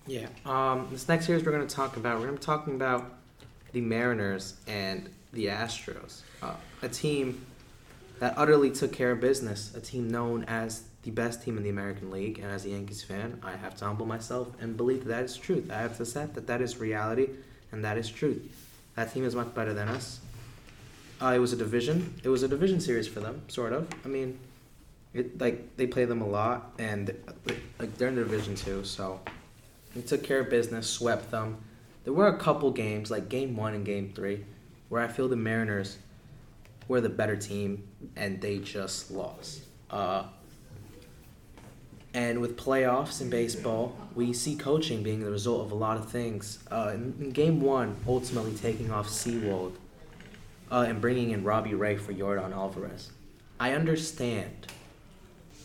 [0.07, 0.27] Yeah.
[0.45, 3.11] Um, this next series we're going to talk about, we're going to be talking about
[3.73, 7.45] the Mariners and the Astros, uh, a team
[8.19, 11.69] that utterly took care of business, a team known as the best team in the
[11.69, 12.39] American League.
[12.39, 15.37] And as a Yankees fan, I have to humble myself and believe that, that is
[15.37, 15.69] truth.
[15.69, 17.29] I have to accept that that is reality
[17.71, 18.41] and that is truth.
[18.95, 20.19] That team is much better than us.
[21.21, 22.13] Uh, it was a division.
[22.23, 23.87] It was a division series for them, sort of.
[24.05, 24.39] I mean,
[25.13, 27.13] it like they play them a lot, and
[27.79, 28.83] like they're in the division too.
[28.83, 29.19] So
[29.97, 31.57] they took care of business, swept them.
[32.03, 34.45] There were a couple games, like game one and game three,
[34.89, 35.97] where I feel the Mariners
[36.87, 39.63] were the better team, and they just lost.
[39.89, 40.23] Uh,
[42.13, 46.09] and with playoffs in baseball, we see coaching being the result of a lot of
[46.09, 46.59] things.
[46.71, 49.77] Uh, in, in game one, ultimately taking off Sewald
[50.71, 53.11] uh, and bringing in Robbie Ray for Yordan Alvarez.
[53.59, 54.67] I understand.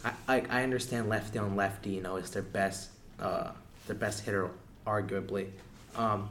[0.04, 1.90] I, I, I understand lefty on lefty.
[1.90, 2.90] You know, it's their best
[3.20, 3.52] uh,
[3.86, 4.50] their best hitter,
[4.86, 5.48] arguably.
[5.96, 6.28] Um,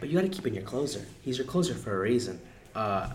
[0.00, 1.04] but you got to keep in your closer.
[1.22, 2.40] He's your closer for a reason.
[2.74, 3.10] Uh,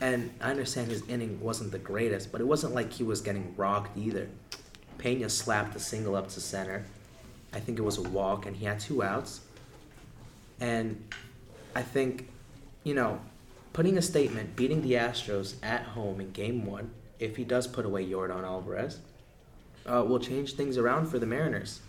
[0.00, 3.54] and I understand his inning wasn't the greatest, but it wasn't like he was getting
[3.56, 4.28] rocked either.
[4.98, 6.84] Pena slapped a single up to center.
[7.52, 9.40] I think it was a walk, and he had two outs.
[10.60, 11.02] And
[11.74, 12.28] I think,
[12.84, 13.20] you know,
[13.72, 17.84] putting a statement, beating the Astros at home in game one, if he does put
[17.84, 18.98] away Yordan Alvarez,
[19.86, 21.80] uh, will change things around for the Mariners.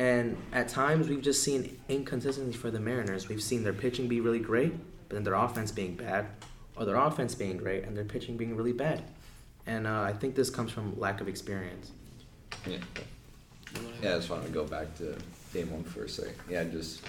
[0.00, 3.28] And at times, we've just seen inconsistencies for the Mariners.
[3.28, 4.72] We've seen their pitching be really great,
[5.10, 6.26] but then their offense being bad,
[6.74, 9.02] or their offense being great and their pitching being really bad.
[9.66, 11.90] And uh, I think this comes from lack of experience.
[12.66, 12.78] Yeah.
[14.02, 15.18] Yeah, I just wanted to go back to
[15.52, 16.34] game one for a second.
[16.48, 17.02] Yeah, just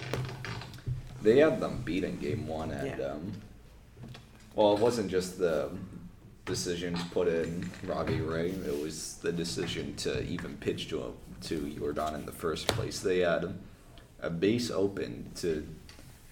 [1.22, 3.06] they had them beat in game one, and Yeah.
[3.06, 3.32] um,
[4.54, 5.70] well, it wasn't just the
[6.44, 11.12] decision to put in Robbie Ray; it was the decision to even pitch to him,
[11.42, 13.00] to Yordan in the first place.
[13.00, 13.54] They had
[14.20, 15.66] a base open to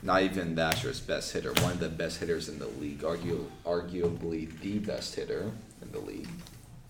[0.03, 4.59] not even Astros' best hitter, one of the best hitters in the league, argu- arguably
[4.61, 5.51] the best hitter
[5.83, 6.29] in the league,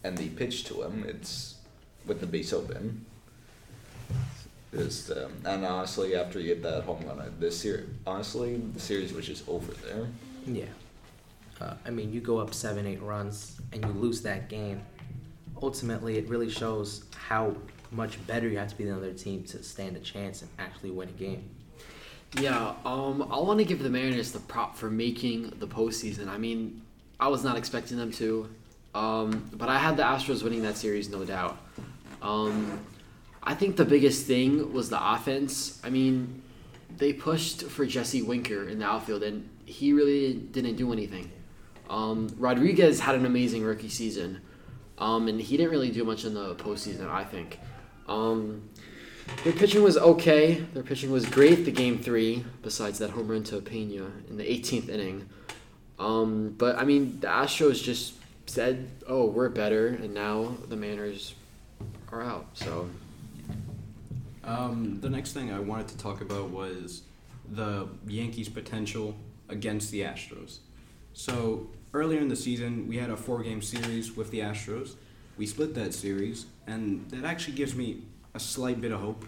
[0.04, 1.04] and they pitch to him.
[1.06, 1.56] It's
[2.06, 3.04] with the base open.
[4.72, 8.78] Just, um, and honestly, after you get that home run, uh, this series, honestly, the
[8.78, 10.06] series was just over there.
[10.46, 10.66] Yeah.
[11.60, 14.80] Uh, I mean, you go up seven, eight runs and you lose that game.
[15.60, 17.54] Ultimately, it really shows how
[17.90, 20.50] much better you have to be than the other team to stand a chance and
[20.58, 21.48] actually win a game.
[22.38, 26.28] Yeah, um, I want to give the Mariners the prop for making the postseason.
[26.28, 26.82] I mean,
[27.18, 28.48] I was not expecting them to,
[28.94, 31.58] um, but I had the Astros winning that series, no doubt.
[32.22, 32.80] Um,
[33.42, 35.80] I think the biggest thing was the offense.
[35.82, 36.42] I mean,
[36.96, 41.32] they pushed for Jesse Winker in the outfield, and he really didn't do anything.
[41.88, 44.40] Um, Rodriguez had an amazing rookie season,
[44.98, 47.08] um, and he didn't really do much in the postseason.
[47.08, 47.58] I think.
[48.10, 48.68] Um,
[49.44, 50.54] their pitching was okay.
[50.74, 54.44] Their pitching was great the game three, besides that home run to Pena in the
[54.44, 55.28] 18th inning.
[55.98, 58.14] Um, but I mean, the Astros just
[58.46, 61.34] said, "Oh, we're better," and now the Mariners
[62.12, 62.46] are out.
[62.54, 62.90] So
[64.42, 67.02] Um, the next thing I wanted to talk about was
[67.52, 69.14] the Yankees' potential
[69.48, 70.58] against the Astros.
[71.12, 74.94] So earlier in the season, we had a four-game series with the Astros.
[75.40, 78.02] We split that series, and that actually gives me
[78.34, 79.24] a slight bit of hope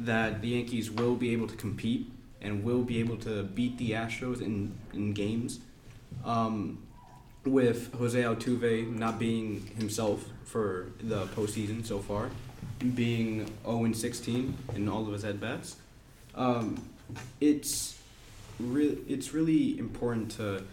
[0.00, 2.10] that the Yankees will be able to compete
[2.42, 5.60] and will be able to beat the Astros in in games.
[6.24, 6.82] Um,
[7.44, 12.30] with Jose Altuve not being himself for the postseason so far,
[12.96, 15.76] being 0 and 16 in all of his at bats,
[16.34, 16.82] um,
[17.40, 17.96] it's
[18.58, 20.64] re- it's really important to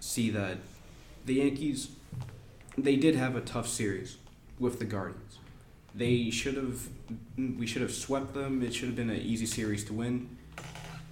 [0.00, 0.58] see that
[1.26, 1.90] the Yankees
[2.78, 4.18] they did have a tough series
[4.58, 5.38] with the Guardians.
[5.94, 6.88] They should have
[7.38, 8.62] we should have swept them.
[8.62, 10.36] It should have been an easy series to win,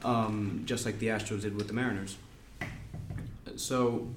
[0.04, 2.16] um, just like the Astros did with the Mariners.
[3.56, 4.08] So,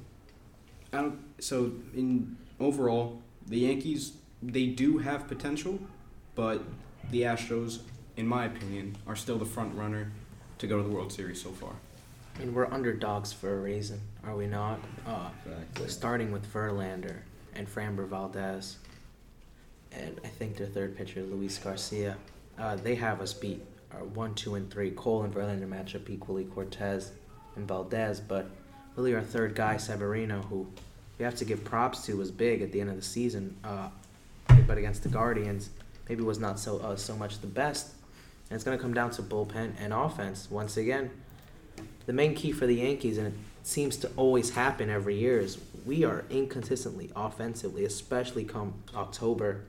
[0.92, 5.80] I don't, so in overall, the Yankees they do have potential,
[6.36, 6.62] but
[7.12, 7.80] the Astros,
[8.18, 10.12] in my opinion, are still the front runner
[10.60, 11.74] to go to the World Series so far.
[12.36, 14.80] I mean, we're underdogs for a reason, are we not?
[15.08, 15.90] Uh, Exactly.
[15.90, 17.22] starting with Verlander
[17.58, 18.78] and Framber Valdez,
[19.92, 22.18] and I think their third pitcher, Luis Garcia.
[22.58, 23.62] Uh, they have us beat
[23.94, 24.92] our one, two, and three.
[24.92, 27.12] Cole and Verlander match up equally, Cortes
[27.56, 28.50] and Valdez, but
[28.96, 30.68] really our third guy, Severino, who
[31.18, 33.56] we have to give props to, was big at the end of the season.
[33.64, 33.90] Uh,
[34.68, 35.70] but against the Guardians,
[36.10, 37.94] maybe was not so uh, so much the best.
[38.50, 41.10] And it's going to come down to bullpen and offense once again.
[42.08, 45.58] The main key for the Yankees, and it seems to always happen every year, is
[45.86, 49.66] we are inconsistently offensively, especially come October.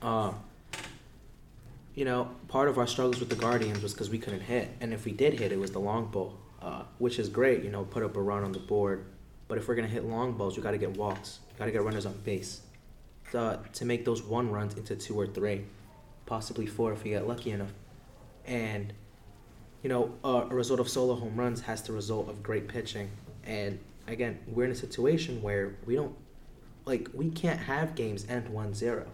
[0.00, 0.32] Uh,
[1.94, 4.94] you know, part of our struggles with the Guardians was because we couldn't hit, and
[4.94, 7.62] if we did hit, it was the long ball, uh, which is great.
[7.62, 9.04] You know, put up a run on the board,
[9.46, 11.82] but if we're gonna hit long balls, we got to get walks, got to get
[11.84, 12.62] runners on base,
[13.32, 15.66] to, to make those one runs into two or three,
[16.24, 17.72] possibly four if we get lucky enough,
[18.46, 18.94] and
[19.86, 23.08] you know, uh, a result of solo home runs has to result of great pitching.
[23.44, 26.12] And again, we're in a situation where we don't,
[26.86, 29.06] like, we can't have games end 1 0.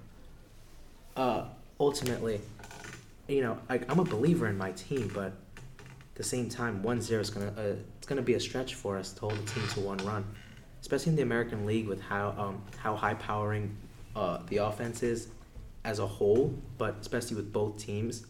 [1.15, 1.45] Uh,
[1.79, 2.41] ultimately,
[3.29, 7.03] you know, like, I'm a believer in my team, but at the same time, 1
[7.03, 9.35] 0 is going to, uh, it's going to be a stretch for us to hold
[9.35, 10.25] the team to one run.
[10.81, 13.77] Especially in the American League with how, um, how high powering
[14.17, 15.29] uh, the offense is
[15.85, 18.25] as a whole, but especially with both teams.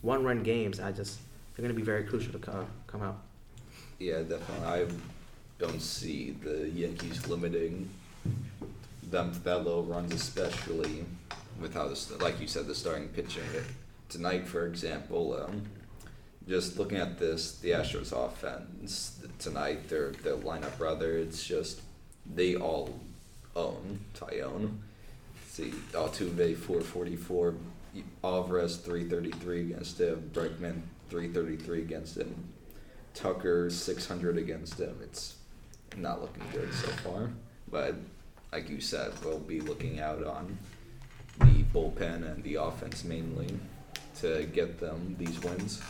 [0.00, 1.18] One run games, I just,
[1.54, 3.18] they're going to be very crucial to co- come out.
[3.98, 4.66] Yeah, definitely.
[4.66, 4.86] I
[5.58, 7.88] don't see the Yankees limiting
[9.10, 11.04] them to that low runs, especially
[11.60, 13.44] with how this, like you said, the starting pitching
[14.08, 15.40] tonight, for example.
[15.44, 15.62] Um,
[16.48, 21.80] just looking at this, the Astros offense tonight, their their lineup rather, it's just
[22.34, 22.98] they all
[23.56, 24.78] own Taillon.
[25.54, 27.54] See, Altuve four forty four,
[28.24, 32.34] Alvarez three thirty three against him, Bregman three thirty three against him,
[33.14, 34.98] Tucker six hundred against him.
[35.00, 35.36] It's
[35.96, 37.30] not looking good so far,
[37.70, 37.94] but
[38.52, 40.58] like you said, we'll be looking out on
[41.38, 43.56] the bullpen and the offense mainly
[44.22, 45.80] to get them these wins.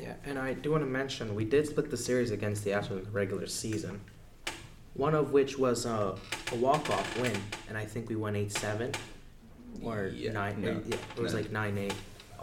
[0.00, 2.98] Yeah, and I do want to mention we did split the series against the Astros
[2.98, 4.00] in the regular season.
[4.94, 6.16] One of which was uh,
[6.50, 7.36] a, a walk off win,
[7.68, 8.92] and I think we won eight seven,
[9.82, 10.60] or Yeah, nine.
[10.60, 11.40] no, yeah, it was no.
[11.40, 11.94] like nine eight.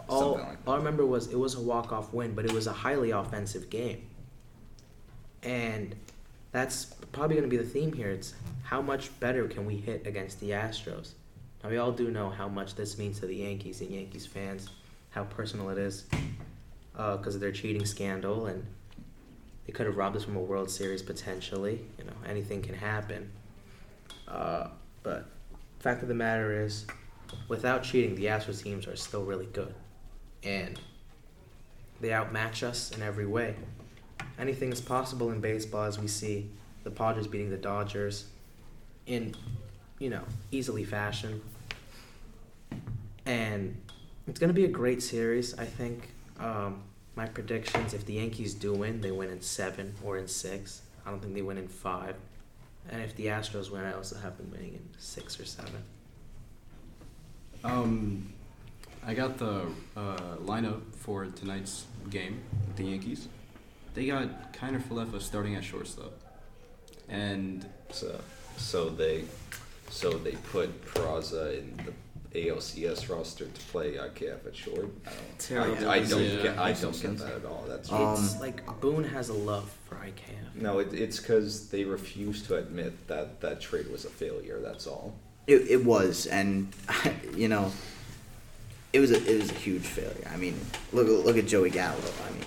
[0.08, 2.66] All, like all I remember was it was a walk off win, but it was
[2.66, 4.06] a highly offensive game.
[5.42, 5.94] And
[6.52, 8.10] that's probably going to be the theme here.
[8.10, 8.34] It's
[8.64, 11.12] how much better can we hit against the Astros?
[11.62, 14.68] Now we all do know how much this means to the Yankees and Yankees fans,
[15.10, 16.06] how personal it is.
[16.96, 18.66] Uh, because of their cheating scandal, and
[19.70, 21.80] they could have robbed us from a World Series potentially.
[21.96, 23.30] You know, anything can happen.
[24.26, 24.66] Uh,
[25.04, 25.26] but
[25.78, 26.86] fact of the matter is,
[27.46, 29.72] without cheating, the Astros teams are still really good,
[30.42, 30.80] and
[32.00, 33.54] they outmatch us in every way.
[34.40, 36.50] Anything is possible in baseball, as we see
[36.82, 38.24] the Padres beating the Dodgers
[39.06, 39.36] in,
[40.00, 41.40] you know, easily fashion.
[43.24, 43.80] And
[44.26, 46.10] it's going to be a great series, I think.
[46.40, 46.82] Um,
[47.20, 50.80] my predictions if the Yankees do win, they win in seven or in six.
[51.04, 52.16] I don't think they win in five.
[52.88, 55.82] And if the Astros win, I also have them winning in six or seven.
[57.62, 58.32] Um,
[59.06, 63.28] I got the uh, lineup for tonight's game with the Yankees.
[63.92, 66.14] They got Kiner Falefa starting at shortstop.
[67.10, 68.18] And So,
[68.56, 69.24] so they,
[69.90, 71.92] so they put Peraza in the
[72.34, 74.88] ALCS roster to play IKF at short.
[75.06, 76.42] I don't, Terrible I, I don't decision.
[76.42, 77.64] get, I don't get that at all.
[77.68, 80.54] That's Um, it's like Boone has a love for IKF.
[80.60, 84.60] no, it, it's because they refuse to admit that that trade was a failure.
[84.62, 85.14] That's all.
[85.46, 86.72] It, it was, and
[87.36, 87.72] you know,
[88.92, 90.28] it was a it was a huge failure.
[90.32, 90.58] I mean,
[90.92, 91.98] look look at Joey Gallo.
[92.28, 92.44] I mean,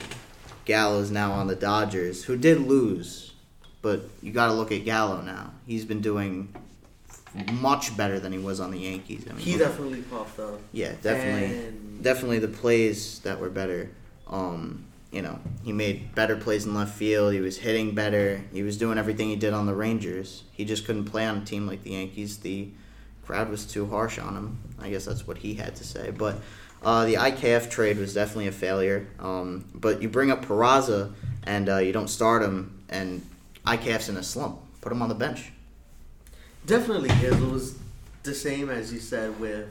[0.65, 3.33] Gallo's now on the Dodgers, who did lose,
[3.81, 5.51] but you got to look at Gallo now.
[5.67, 6.55] He's been doing
[7.53, 9.25] much better than he was on the Yankees.
[9.29, 10.59] I mean, He definitely popped up.
[10.71, 13.89] yeah, definitely, And definitely the plays that were better.
[14.27, 17.33] Um, you know, he made better plays in left field.
[17.33, 18.41] He was hitting better.
[18.51, 20.43] He was doing everything he did on the Rangers.
[20.51, 22.37] He just couldn't play on a team like the Yankees.
[22.39, 22.69] The
[23.25, 24.57] crowd was too harsh on him.
[24.79, 26.09] I guess that's what he had to say.
[26.11, 26.37] But
[26.83, 29.07] uh, the IKF trade was definitely a failure.
[29.19, 31.13] Um, but you bring up Peraza
[31.43, 33.25] and uh, you don't start him, and
[33.65, 34.59] IKF's in a slump.
[34.81, 35.52] Put him on the bench.
[36.65, 37.77] Definitely, it was
[38.23, 39.67] the same as you said with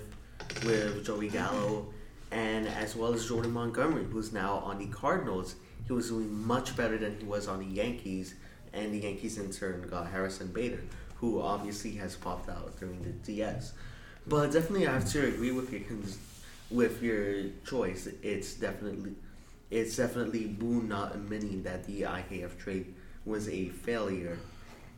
[0.62, 1.86] with Joey Gallo,
[2.30, 5.54] and as well as Jordan Montgomery, who's now on the Cardinals.
[5.86, 8.34] He was doing much better than he was on the Yankees,
[8.74, 10.82] and the Yankees in turn got Harrison Bader,
[11.16, 13.72] who obviously has popped out during the DS.
[14.26, 15.80] But definitely, I have to agree with your
[16.70, 18.06] with your choice.
[18.22, 19.14] It's definitely
[19.70, 22.92] it's definitely Boone not admitting that the IKF trade
[23.24, 24.36] was a failure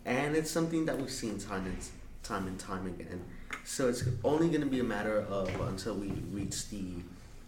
[0.05, 1.79] and it's something that we've seen time and
[2.23, 3.25] time and time again.
[3.65, 6.85] So it's only going to be a matter of until we reach the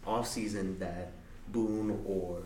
[0.07, 1.13] off season that
[1.49, 2.43] Boone or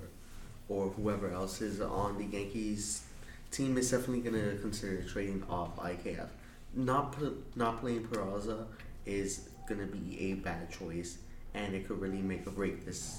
[0.68, 3.02] or whoever else is on the Yankees
[3.50, 6.28] team is definitely going to consider trading off IKF.
[6.74, 7.16] Not
[7.56, 8.66] not playing Peraza
[9.04, 11.18] is going to be a bad choice,
[11.54, 13.18] and it could really make or break this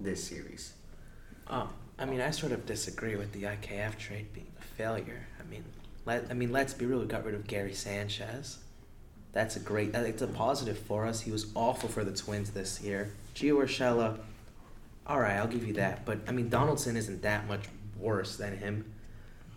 [0.00, 0.72] this series.
[1.48, 1.68] Oh,
[1.98, 5.26] I mean, I sort of disagree with the IKF trade being a failure.
[5.40, 5.64] I mean,
[6.06, 7.00] let I mean, let's be real.
[7.00, 8.58] We got rid of Gary Sanchez.
[9.32, 9.94] That's a great.
[9.94, 11.20] It's a positive for us.
[11.20, 13.12] He was awful for the Twins this year.
[13.34, 14.18] Gio Urshela,
[15.06, 16.06] all right, I'll give you that.
[16.06, 17.64] But I mean, Donaldson isn't that much
[17.98, 18.90] worse than him,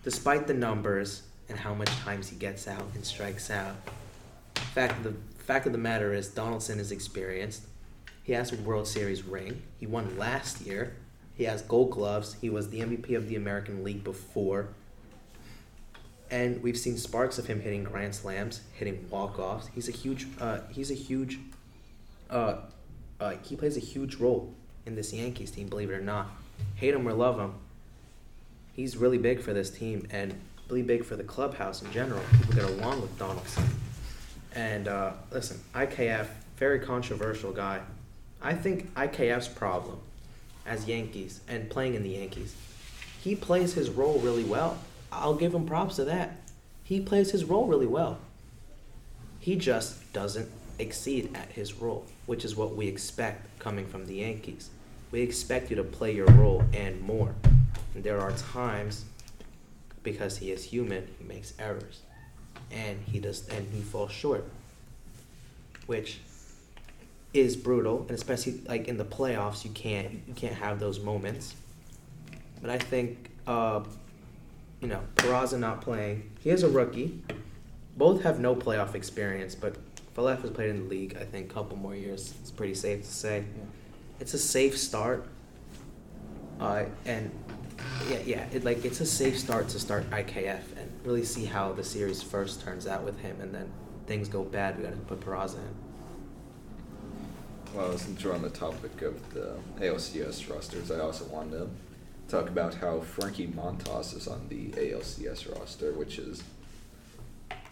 [0.03, 3.75] despite the numbers and how much times he gets out and strikes out.
[4.73, 7.63] Fact of the fact of the matter is, Donaldson is experienced.
[8.23, 9.61] He has a World Series ring.
[9.79, 10.95] He won last year.
[11.33, 12.35] He has gold gloves.
[12.41, 14.69] He was the MVP of the American League before.
[16.31, 19.67] And we've seen sparks of him hitting grand slams, hitting walk offs.
[19.73, 20.27] He's a huge.
[20.39, 21.39] Uh, he's a huge.
[22.29, 22.57] Uh,
[23.19, 24.53] uh, he plays a huge role
[24.85, 25.67] in this Yankees team.
[25.67, 26.27] Believe it or not,
[26.75, 27.53] hate him or love him,
[28.73, 30.33] he's really big for this team and
[30.69, 32.21] really big for the clubhouse in general.
[32.31, 33.65] People get along with Donaldson.
[34.55, 36.27] And uh, listen, IKF,
[36.57, 37.81] very controversial guy.
[38.41, 39.99] I think IKF's problem
[40.65, 42.55] as Yankees and playing in the Yankees,
[43.21, 44.77] he plays his role really well.
[45.11, 46.37] I'll give him props to that.
[46.83, 48.19] He plays his role really well.
[49.39, 50.49] He just doesn't
[50.79, 54.69] exceed at his role, which is what we expect coming from the Yankees.
[55.11, 57.33] We expect you to play your role and more.
[57.93, 59.05] And there are times
[60.03, 62.01] because he is human, he makes errors.
[62.71, 64.45] And he does and he falls short.
[65.87, 66.19] Which
[67.33, 71.55] is brutal, and especially like in the playoffs, you can't you can't have those moments.
[72.61, 73.81] But I think uh,
[74.81, 76.31] you know Peraza not playing.
[76.39, 77.21] He is a rookie.
[77.97, 79.75] Both have no playoff experience, but
[80.15, 81.17] Falef has played in the league.
[81.19, 82.33] I think a couple more years.
[82.41, 83.43] It's pretty safe to say.
[84.19, 85.27] It's a safe start.
[86.59, 87.31] Uh, and
[88.09, 91.71] yeah, yeah, it, like it's a safe start to start IKF and really see how
[91.71, 93.69] the series first turns out with him, and then
[94.07, 94.77] things go bad.
[94.77, 95.75] We got to put Peraza in.
[97.73, 101.69] Well, since we're on the topic of the ALCS rosters, I also wanted to
[102.29, 106.43] talk about how Frankie Montas is on the ALCS roster, which is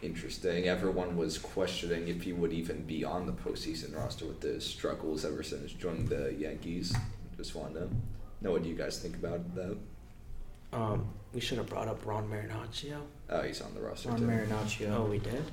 [0.02, 0.68] interesting.
[0.68, 5.24] Everyone was questioning if he would even be on the postseason roster with the struggles
[5.24, 6.96] ever since joining the Yankees.
[7.38, 7.90] Just wanted to
[8.42, 9.78] Now, what do you guys think about that?
[10.74, 13.00] Um, we should have brought up Ron Marinaccio.
[13.30, 14.26] Oh, he's on the roster Ron too.
[14.26, 14.92] Marinaccio.
[14.96, 15.44] Oh, we did.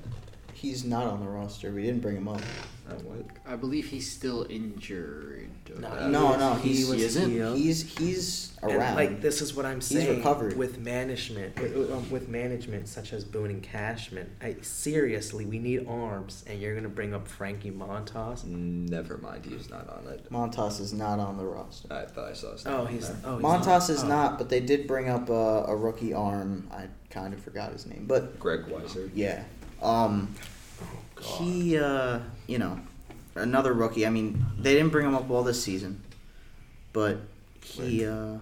[0.65, 1.71] He's not on the roster.
[1.71, 2.41] We didn't bring him up.
[3.47, 5.49] I believe he's still injured.
[5.79, 7.31] No, Uh, No, no, he he's was he isn't?
[7.31, 7.57] healed.
[7.59, 8.95] he's he's And, around.
[8.97, 10.01] like this is what I'm saying.
[10.01, 10.19] He's saying.
[10.19, 10.57] recovered.
[10.57, 14.31] with management, with, um, with management such as Boone and Cashman.
[14.43, 18.45] I, seriously, we need arms, and you're gonna bring up Frankie Montas.
[18.45, 20.31] Never mind, he's not on it.
[20.31, 21.93] Montas is not on the roster.
[21.93, 23.17] I thought I saw his Oh, he's there.
[23.25, 24.09] oh he's Montas is Oh.
[24.09, 26.69] not, but they did bring up a, a rookie arm.
[26.71, 29.11] I kind of forgot his name, but Greg Weissert.
[29.15, 29.45] yeah.
[29.83, 30.35] Um,
[31.15, 31.25] God.
[31.25, 32.81] he, uh, you know,
[33.35, 34.07] another rookie.
[34.07, 36.03] I mean, they didn't bring him up all this season,
[36.93, 37.19] but
[37.63, 38.39] he, uh,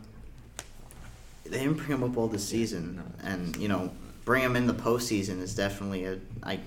[1.45, 3.91] they didn't bring him up all this season, and you know,
[4.25, 6.19] bring him in the postseason is definitely a.
[6.43, 6.59] I,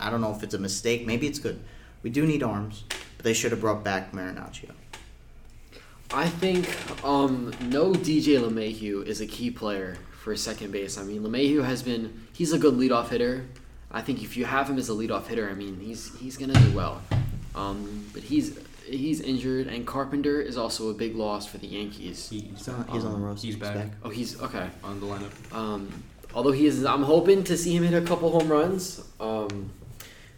[0.00, 1.06] I don't know if it's a mistake.
[1.06, 1.62] Maybe it's good.
[2.02, 4.70] We do need arms, but they should have brought back Marinaccio.
[6.14, 6.68] I think
[7.04, 10.98] um, no DJ LeMahieu is a key player for second base.
[10.98, 13.46] I mean, LeMahieu has been he's a good leadoff hitter.
[13.92, 16.54] I think if you have him as a leadoff hitter, I mean he's he's gonna
[16.54, 17.02] do well.
[17.54, 22.28] Um, but he's he's injured, and Carpenter is also a big loss for the Yankees.
[22.30, 23.46] He's, He's on, he's on the roster.
[23.46, 24.68] He's back, Oh, he's okay.
[24.82, 25.54] on the lineup.
[25.54, 26.02] Um,
[26.34, 29.02] although he is, I'm hoping to see him hit a couple home runs.
[29.20, 29.70] Um,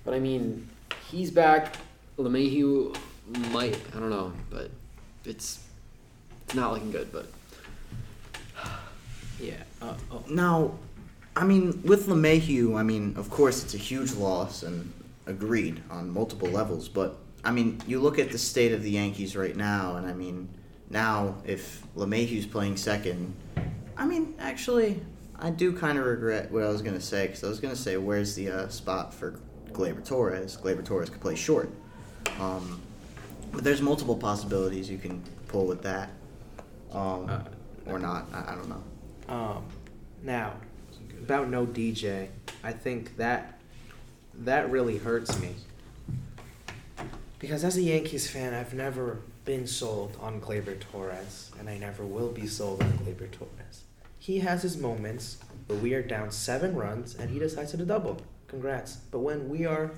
[0.05, 0.69] but I mean,
[1.11, 1.77] he's back.
[2.19, 2.97] LeMahieu
[3.53, 3.79] might.
[3.97, 4.71] I don't know, but
[5.25, 5.61] it's
[6.47, 7.11] it's not looking good.
[7.13, 7.27] But
[9.41, 9.55] yeah.
[9.81, 10.73] Uh, oh, Now,
[11.37, 14.93] I mean, with LeMahieu, I mean, of course, it's a huge loss and
[15.27, 16.89] agreed on multiple levels.
[16.89, 20.13] But I mean, you look at the state of the Yankees right now, and I
[20.13, 20.49] mean,
[20.91, 23.35] now if LeMahieu's playing second,
[23.97, 25.01] I mean, actually,
[25.39, 27.97] I do kind of regret what I was gonna say because I was gonna say,
[27.97, 29.41] where's the uh, spot for
[29.73, 30.57] Gleyber Torres?
[30.57, 31.71] Gleyber Torres could play short.
[32.39, 32.81] Um,
[33.53, 36.11] but there's multiple possibilities you can pull with that,
[36.93, 37.41] um, Uh,
[37.87, 38.27] or not.
[38.33, 38.83] I, I don't know.
[39.29, 39.65] Um,
[40.23, 40.55] now,
[41.25, 42.29] about no DJ,
[42.63, 43.59] I think that
[44.35, 45.55] that really hurts me.
[47.39, 52.05] Because as a Yankees fan, I've never been sold on Gleyber Torres, and I never
[52.05, 53.85] will be sold on Gleyber Torres.
[54.19, 58.21] He has his moments, but we are down seven runs, and he decides to double.
[58.49, 58.97] Congrats.
[59.11, 59.93] But when we are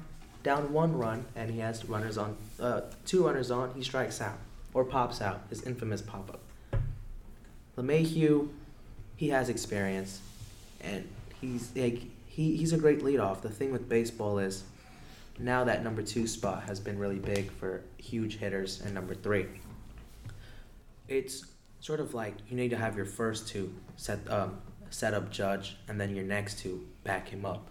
[0.44, 4.38] down one run, and he has runners on, uh, two runners on, he strikes out
[4.74, 5.42] or pops out.
[5.50, 6.80] His infamous pop up.
[7.76, 8.48] LeMahieu,
[9.16, 10.20] he has experience,
[10.80, 11.08] and
[11.52, 13.40] he's like he, he's a great leadoff.
[13.40, 14.64] The thing with baseball is
[15.38, 19.46] now that number two spot has been really big for huge hitters and number three.
[21.08, 21.46] It's
[21.80, 24.58] sort of like you need to have your first two set um,
[24.90, 27.66] set up Judge, and then your next two back him up.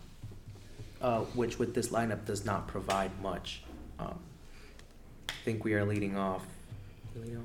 [1.01, 3.61] Uh, which with this lineup does not provide much.
[3.99, 4.17] Um,
[5.29, 6.43] I think we are leading off.
[7.15, 7.43] Leading off?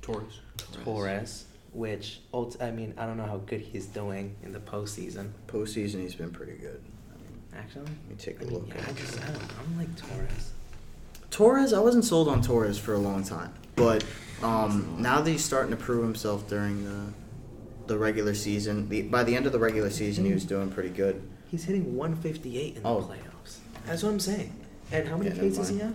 [0.00, 0.40] Torres.
[0.84, 5.30] Torres, which ult- I mean I don't know how good he's doing in the postseason.
[5.46, 6.80] Postseason, he's been pretty good.
[7.10, 8.68] I mean, Actually, let me take I a mean, look.
[8.68, 10.50] yeah, I just I don't I'm like Torres.
[11.30, 14.04] Torres, I wasn't sold on Torres for a long time, but
[14.42, 17.12] um, now that he's starting to prove himself during the
[17.86, 20.88] the regular season, the, by the end of the regular season, he was doing pretty
[20.90, 21.20] good.
[21.50, 23.02] He's hitting 158 in the Oh.
[23.02, 23.56] playoffs.
[23.86, 24.52] That's what I'm saying.
[24.92, 25.94] And how many Yeah, Ks does he mind.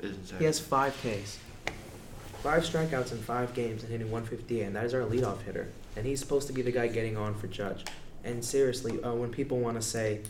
[0.00, 0.10] have?
[0.10, 1.38] isn't He has five Ks.
[2.42, 5.68] Five strikeouts in five games and hitting 158, and that is our leadoff hitter.
[5.94, 7.84] And he's supposed to be the guy getting on for Judge.
[8.24, 10.20] And seriously, uh, when people want to say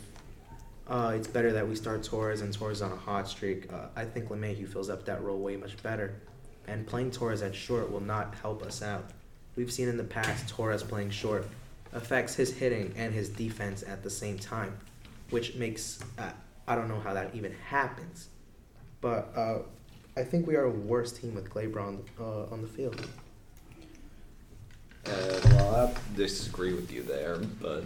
[0.88, 4.04] uh, it's better that we start Torres and Torres on a hot streak, uh, I
[4.04, 6.16] think LeMahieu fills up that role way much better.
[6.66, 9.10] And playing Torres at short will not help us out.
[9.54, 11.46] We've seen in the past Torres playing short
[11.92, 14.76] affects his hitting and his defense at the same time,
[15.30, 16.30] which makes uh,
[16.66, 18.28] I don't know how that even happens,
[19.00, 19.58] but uh,
[20.16, 23.00] I think we are a worse team with Gleyber on uh, on the field.
[25.06, 27.84] Uh, well, I disagree with you there, but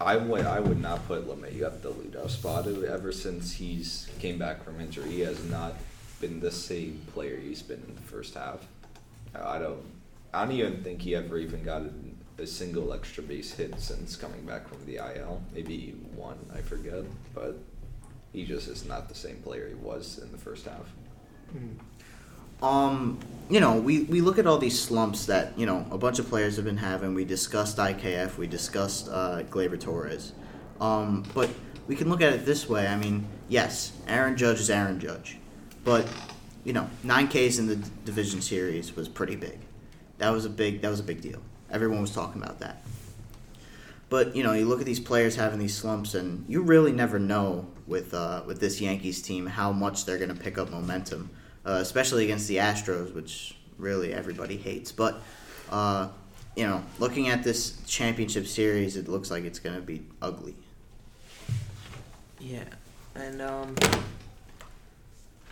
[0.00, 2.66] I would I would not put LeMahieu at the leadoff spot.
[2.66, 5.74] Ever since he's came back from injury, he has not
[6.20, 8.66] been the same player he's been in the first half.
[9.34, 9.84] I don't
[10.32, 14.16] I don't even think he ever even got a, a single extra base hit since
[14.16, 15.42] coming back from the IL.
[15.54, 17.04] Maybe one, I forget,
[17.34, 17.58] but
[18.32, 20.92] he just is not the same player he was in the first half.
[22.62, 23.18] Um,
[23.48, 26.28] you know, we, we look at all these slumps that, you know, a bunch of
[26.28, 27.14] players have been having.
[27.14, 30.32] We discussed IKF, we discussed uh, Gleyber Torres.
[30.80, 31.50] Um, but
[31.86, 32.86] we can look at it this way.
[32.86, 35.38] I mean, yes, Aaron Judge is Aaron Judge.
[35.84, 36.06] But,
[36.64, 39.58] you know, 9Ks in the division series was pretty big.
[40.18, 41.40] That was a big that was a big deal.
[41.70, 42.82] Everyone was talking about that.
[44.10, 47.18] But, you know, you look at these players having these slumps and you really never
[47.18, 51.30] know with uh, with this Yankees team how much they're going to pick up momentum
[51.68, 54.90] uh, especially against the Astros, which really everybody hates.
[54.90, 55.20] But
[55.70, 56.08] uh,
[56.56, 60.56] you know, looking at this championship series, it looks like it's gonna be ugly.
[62.40, 62.64] Yeah,
[63.14, 63.74] and um,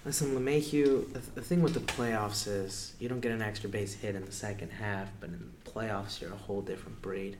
[0.06, 1.12] listen, LeMahieu.
[1.12, 4.24] The, the thing with the playoffs is you don't get an extra base hit in
[4.24, 7.36] the second half, but in the playoffs you're a whole different breed.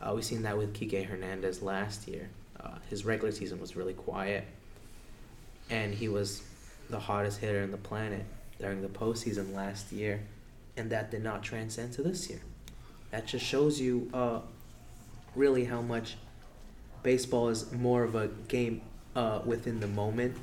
[0.00, 2.30] Uh, we seen that with Kike Hernandez last year.
[2.58, 4.44] Uh, his regular season was really quiet,
[5.68, 6.42] and he was
[6.90, 8.24] the hottest hitter in the planet
[8.60, 10.20] during the postseason last year,
[10.76, 12.40] and that did not transcend to this year.
[13.10, 14.40] That just shows you uh,
[15.34, 16.16] really how much
[17.02, 18.82] baseball is more of a game
[19.14, 20.36] uh, within the moment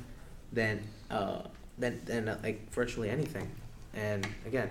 [0.52, 1.42] than uh,
[1.78, 3.50] than than uh, like virtually anything.
[3.94, 4.70] And again,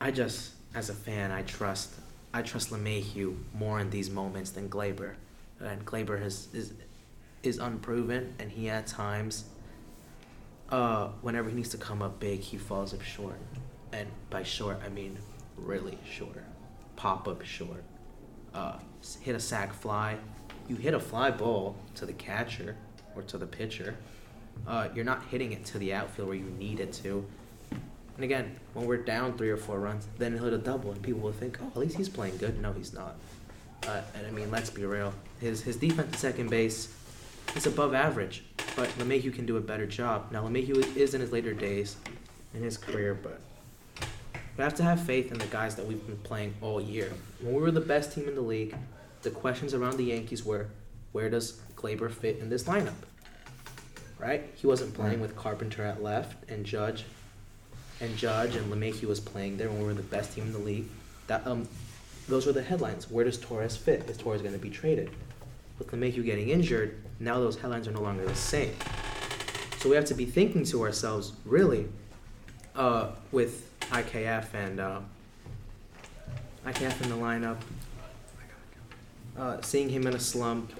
[0.00, 1.90] I just as a fan, I trust
[2.32, 5.14] I trust LeMahieu more in these moments than Gleyber,
[5.60, 6.72] and Gleyber has is
[7.42, 9.44] is unproven, and he at times.
[10.70, 13.38] Uh, whenever he needs to come up big, he falls up short,
[13.92, 15.18] and by short I mean
[15.56, 16.44] really short,
[16.96, 17.82] pop up short
[18.54, 18.78] uh,
[19.20, 20.16] hit a sac fly,
[20.68, 22.76] you hit a fly ball to the catcher
[23.14, 23.96] or to the pitcher.
[24.66, 27.24] Uh, you're not hitting it to the outfield where you need it to.
[27.70, 31.00] And again, when we're down three or four runs, then he'll hit a double, and
[31.00, 33.14] people will think, "Oh, at least he's playing good." No, he's not.
[33.86, 35.14] Uh, and I mean, let's be real.
[35.40, 36.92] His his defense at second base
[37.54, 38.42] is above average,
[38.78, 40.30] but LeMahieu can do a better job.
[40.30, 41.96] Now, LeMahieu is in his later days
[42.54, 43.40] in his career, but
[44.56, 47.12] we have to have faith in the guys that we've been playing all year.
[47.40, 48.76] When we were the best team in the league,
[49.22, 50.68] the questions around the Yankees were,
[51.10, 52.94] where does Gleyber fit in this lineup?
[54.16, 54.48] Right?
[54.54, 57.04] He wasn't playing with Carpenter at left and Judge,
[58.00, 60.58] and Judge and LeMahieu was playing there when we were the best team in the
[60.60, 60.86] league.
[61.26, 61.66] That um,
[62.28, 63.10] those were the headlines.
[63.10, 64.08] Where does Torres fit?
[64.08, 65.10] Is Torres going to be traded?
[65.80, 68.74] With LeMahieu getting injured, now those headlines are no longer the same.
[69.78, 71.88] So we have to be thinking to ourselves, really,
[72.74, 75.00] uh, with IKF and uh,
[76.66, 77.58] IKF in the lineup,
[79.38, 80.72] uh, seeing him in a slump,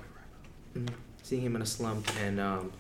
[0.75, 0.89] mhm,
[1.23, 2.73] seeing him in a slump, and um,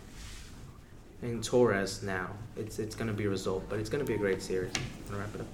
[1.22, 4.42] and Torres now, it's it's gonna be a result, but it's gonna be a great
[4.42, 4.72] series.
[4.76, 5.46] I'm gonna wrap it up.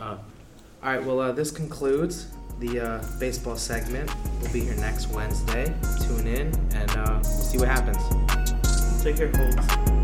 [0.00, 0.16] Uh,
[0.84, 1.04] all right.
[1.04, 2.26] Well, uh, this concludes
[2.62, 4.10] the uh, baseball segment.
[4.40, 5.74] We'll be here next Wednesday.
[6.06, 7.98] Tune in, and uh, we'll see what happens.
[9.02, 10.01] Take care, folks.